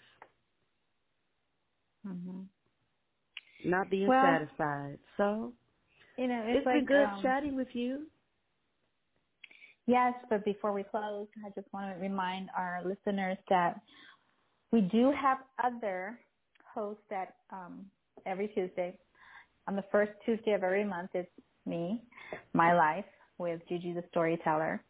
[2.06, 3.70] Mm-hmm.
[3.70, 4.98] Not being well, satisfied.
[5.16, 5.52] So,
[6.16, 8.06] you know, it's, it's like, been good um, chatting with you.
[9.86, 13.80] Yes, but before we close, I just want to remind our listeners that
[14.70, 16.18] we do have other
[16.74, 17.86] hosts that um,
[18.26, 18.96] every Tuesday.
[19.68, 21.28] On the first Tuesday of every month, it's
[21.66, 22.00] me,
[22.54, 23.04] My Life
[23.36, 24.82] with Gigi the Storyteller.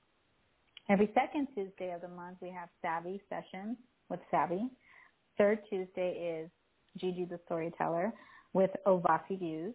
[0.88, 3.76] Every second Tuesday of the month, we have Savvy Sessions
[4.08, 4.70] with Savvy.
[5.36, 6.50] Third Tuesday is
[6.96, 8.12] Gigi the Storyteller
[8.52, 9.74] with Ovasi Views.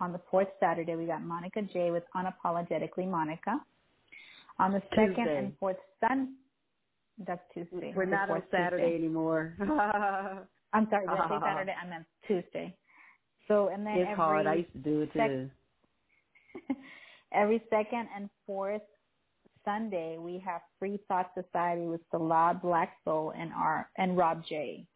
[0.00, 3.60] On the fourth Saturday, we got Monica J with Unapologetically Monica.
[4.58, 5.08] On the Tuesday.
[5.10, 6.36] second and fourth Sun,
[7.26, 7.92] that's Tuesday.
[7.94, 8.96] We're not on Saturday Tuesday.
[8.96, 9.56] anymore.
[10.72, 11.40] I'm sorry, did I say uh-huh.
[11.44, 11.74] Saturday?
[11.84, 12.74] I meant Tuesday.
[13.52, 14.46] So and then it's every hard.
[14.46, 15.50] I used to do it too.
[16.68, 16.76] Sec-
[17.32, 18.82] every second and fourth
[19.64, 24.86] Sunday, we have Free Thought Society with Salad Black Soul and our and Rob J.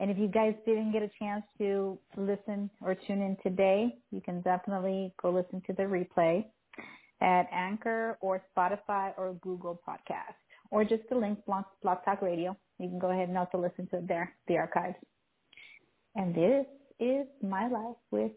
[0.00, 4.22] And if you guys didn't get a chance to listen or tune in today, you
[4.22, 6.46] can definitely go listen to the replay
[7.20, 10.40] at Anchor or Spotify or Google Podcast
[10.70, 12.56] or just the link Blog, Blog Talk Radio.
[12.78, 14.96] You can go ahead and also listen to it there, the archives.
[16.16, 16.64] And this
[17.00, 18.32] is my life with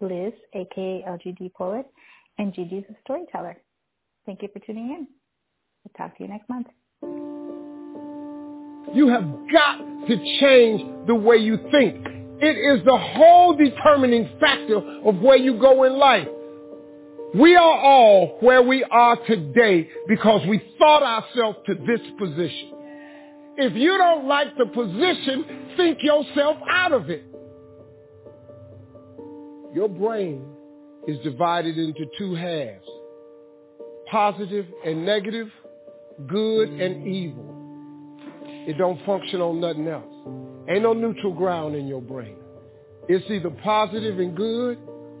[0.00, 1.86] Liz, aka LGD Poet,
[2.38, 3.56] and Gigi a Storyteller.
[4.26, 5.06] Thank you for tuning in.
[5.84, 6.66] We'll talk to you next month.
[8.94, 12.06] You have got to change the way you think.
[12.42, 16.28] It is the whole determining factor of where you go in life.
[17.34, 22.72] We are all where we are today because we thought ourselves to this position.
[23.56, 27.29] If you don't like the position, think yourself out of it.
[29.74, 30.44] Your brain
[31.06, 32.88] is divided into two halves,
[34.10, 35.48] positive and negative,
[36.26, 37.46] good and evil.
[38.66, 40.04] It don't function on nothing else.
[40.68, 42.36] Ain't no neutral ground in your brain.
[43.08, 44.78] It's either positive and good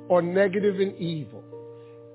[0.08, 1.44] or negative and evil.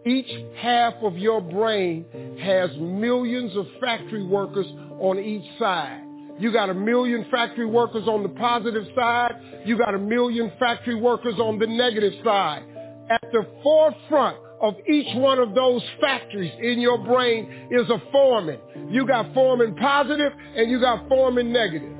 [0.05, 2.05] Each half of your brain
[2.41, 4.67] has millions of factory workers
[4.99, 6.01] on each side.
[6.37, 9.34] You got a million factory workers on the positive side
[9.65, 12.63] You got a million factory workers on the negative side.
[13.09, 18.59] At the forefront of each one of those factories in your brain is a foreman.
[18.89, 21.91] You got foreman positive and you got foreman negative.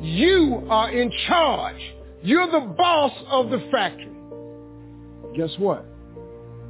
[0.00, 1.80] You are in charge.
[2.22, 4.10] You're the boss of the factory.
[5.36, 5.84] Guess what?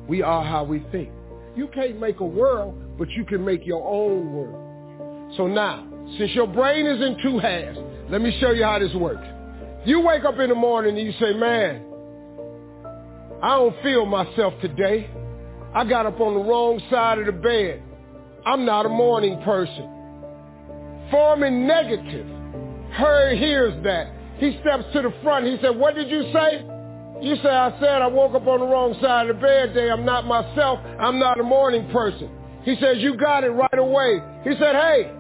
[0.06, 1.10] We are how we think.
[1.56, 5.36] You can't make a world, but you can make your own world.
[5.36, 7.78] So now, since your brain is in two halves,
[8.10, 9.26] let me show you how this works.
[9.84, 11.86] You wake up in the morning and you say, man,
[13.42, 15.08] I don't feel myself today.
[15.74, 17.82] I got up on the wrong side of the bed.
[18.44, 19.88] I'm not a morning person.
[21.10, 22.26] Foreman negative.
[22.92, 24.12] Her hears that.
[24.38, 25.46] He steps to the front.
[25.46, 26.64] He said, what did you say?
[27.22, 29.90] You say, I said I woke up on the wrong side of the bed today.
[29.90, 30.78] I'm not myself.
[30.98, 32.30] I'm not a morning person.
[32.64, 34.20] He says, you got it right away.
[34.44, 35.10] He said, hey,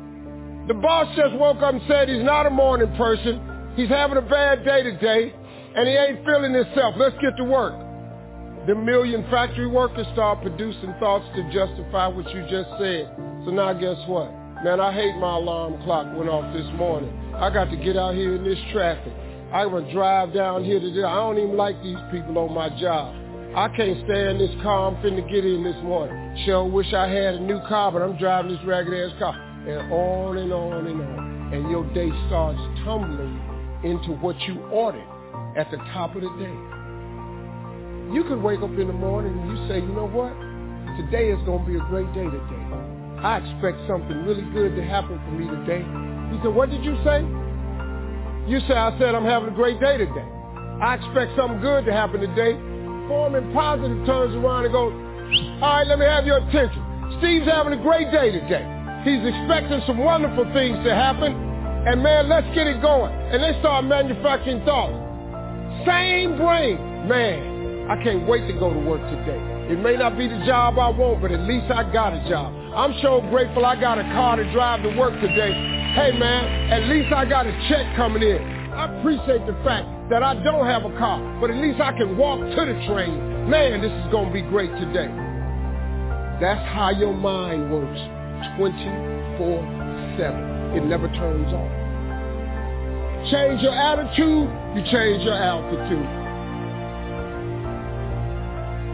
[0.68, 3.46] the boss just woke up and said he's not a morning person.
[3.76, 5.32] He's having a bad day today,
[5.76, 6.94] and he ain't feeling himself.
[6.98, 7.74] Let's get to work.
[8.66, 13.08] The million factory workers start producing thoughts to justify what you just said.
[13.44, 14.30] So now guess what?
[14.64, 17.08] Man, I hate my alarm clock went off this morning.
[17.34, 19.12] I got to get out here in this traffic.
[19.52, 21.04] I gonna drive down here today.
[21.04, 23.14] I don't even like these people on my job.
[23.56, 26.14] I can't stand this car I'm finna get in this morning.
[26.44, 29.34] Sure wish I had a new car, but I'm driving this ragged ass car.
[29.66, 31.54] And on and on and on.
[31.54, 33.49] And your day starts tumbling
[33.84, 35.06] into what you ordered
[35.56, 36.56] at the top of the day.
[38.12, 40.34] You could wake up in the morning and you say, you know what?
[40.98, 42.64] Today is gonna be a great day today.
[43.22, 45.84] I expect something really good to happen for me today.
[46.32, 47.22] He said, what did you say?
[48.50, 50.26] You say, I said I'm having a great day today.
[50.80, 52.56] I expect something good to happen today.
[53.06, 54.92] Foreman Positive turns around and goes,
[55.62, 56.82] all right, let me have your attention.
[57.20, 58.64] Steve's having a great day today.
[59.04, 61.49] He's expecting some wonderful things to happen.
[61.86, 63.12] And man, let's get it going.
[63.12, 64.94] And they start manufacturing thoughts.
[65.86, 67.08] Same brain.
[67.08, 69.40] Man, I can't wait to go to work today.
[69.72, 72.52] It may not be the job I want, but at least I got a job.
[72.74, 76.88] I'm so grateful I got a car to drive to work today hey man, at
[76.88, 78.40] least I got a check coming in.
[78.72, 82.16] I appreciate the fact that I don't have a car, but at least I can
[82.16, 83.50] walk to the train.
[83.50, 85.08] Man, this is going to be great today.
[86.40, 87.98] That's how your mind works
[88.56, 90.59] 24-7.
[90.76, 91.72] It never turns off.
[93.30, 96.08] Change your attitude, you change your altitude.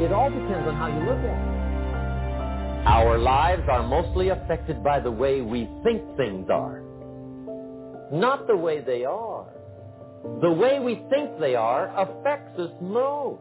[0.02, 2.86] It all depends on how you look at it.
[2.86, 6.86] Our lives are mostly affected by the way we think things are
[8.12, 9.46] not the way they are.
[10.40, 13.40] The way we think they are affects us most.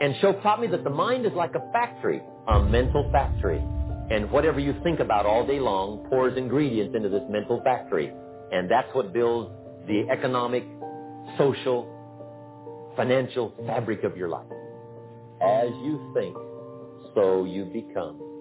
[0.00, 3.62] And Shope taught me that the mind is like a factory, a mental factory.
[4.10, 8.12] And whatever you think about all day long pours ingredients into this mental factory.
[8.52, 9.50] And that's what builds
[9.86, 10.64] the economic,
[11.38, 11.88] social,
[12.96, 14.46] financial fabric of your life.
[15.42, 16.36] As you think,
[17.14, 18.33] so you become.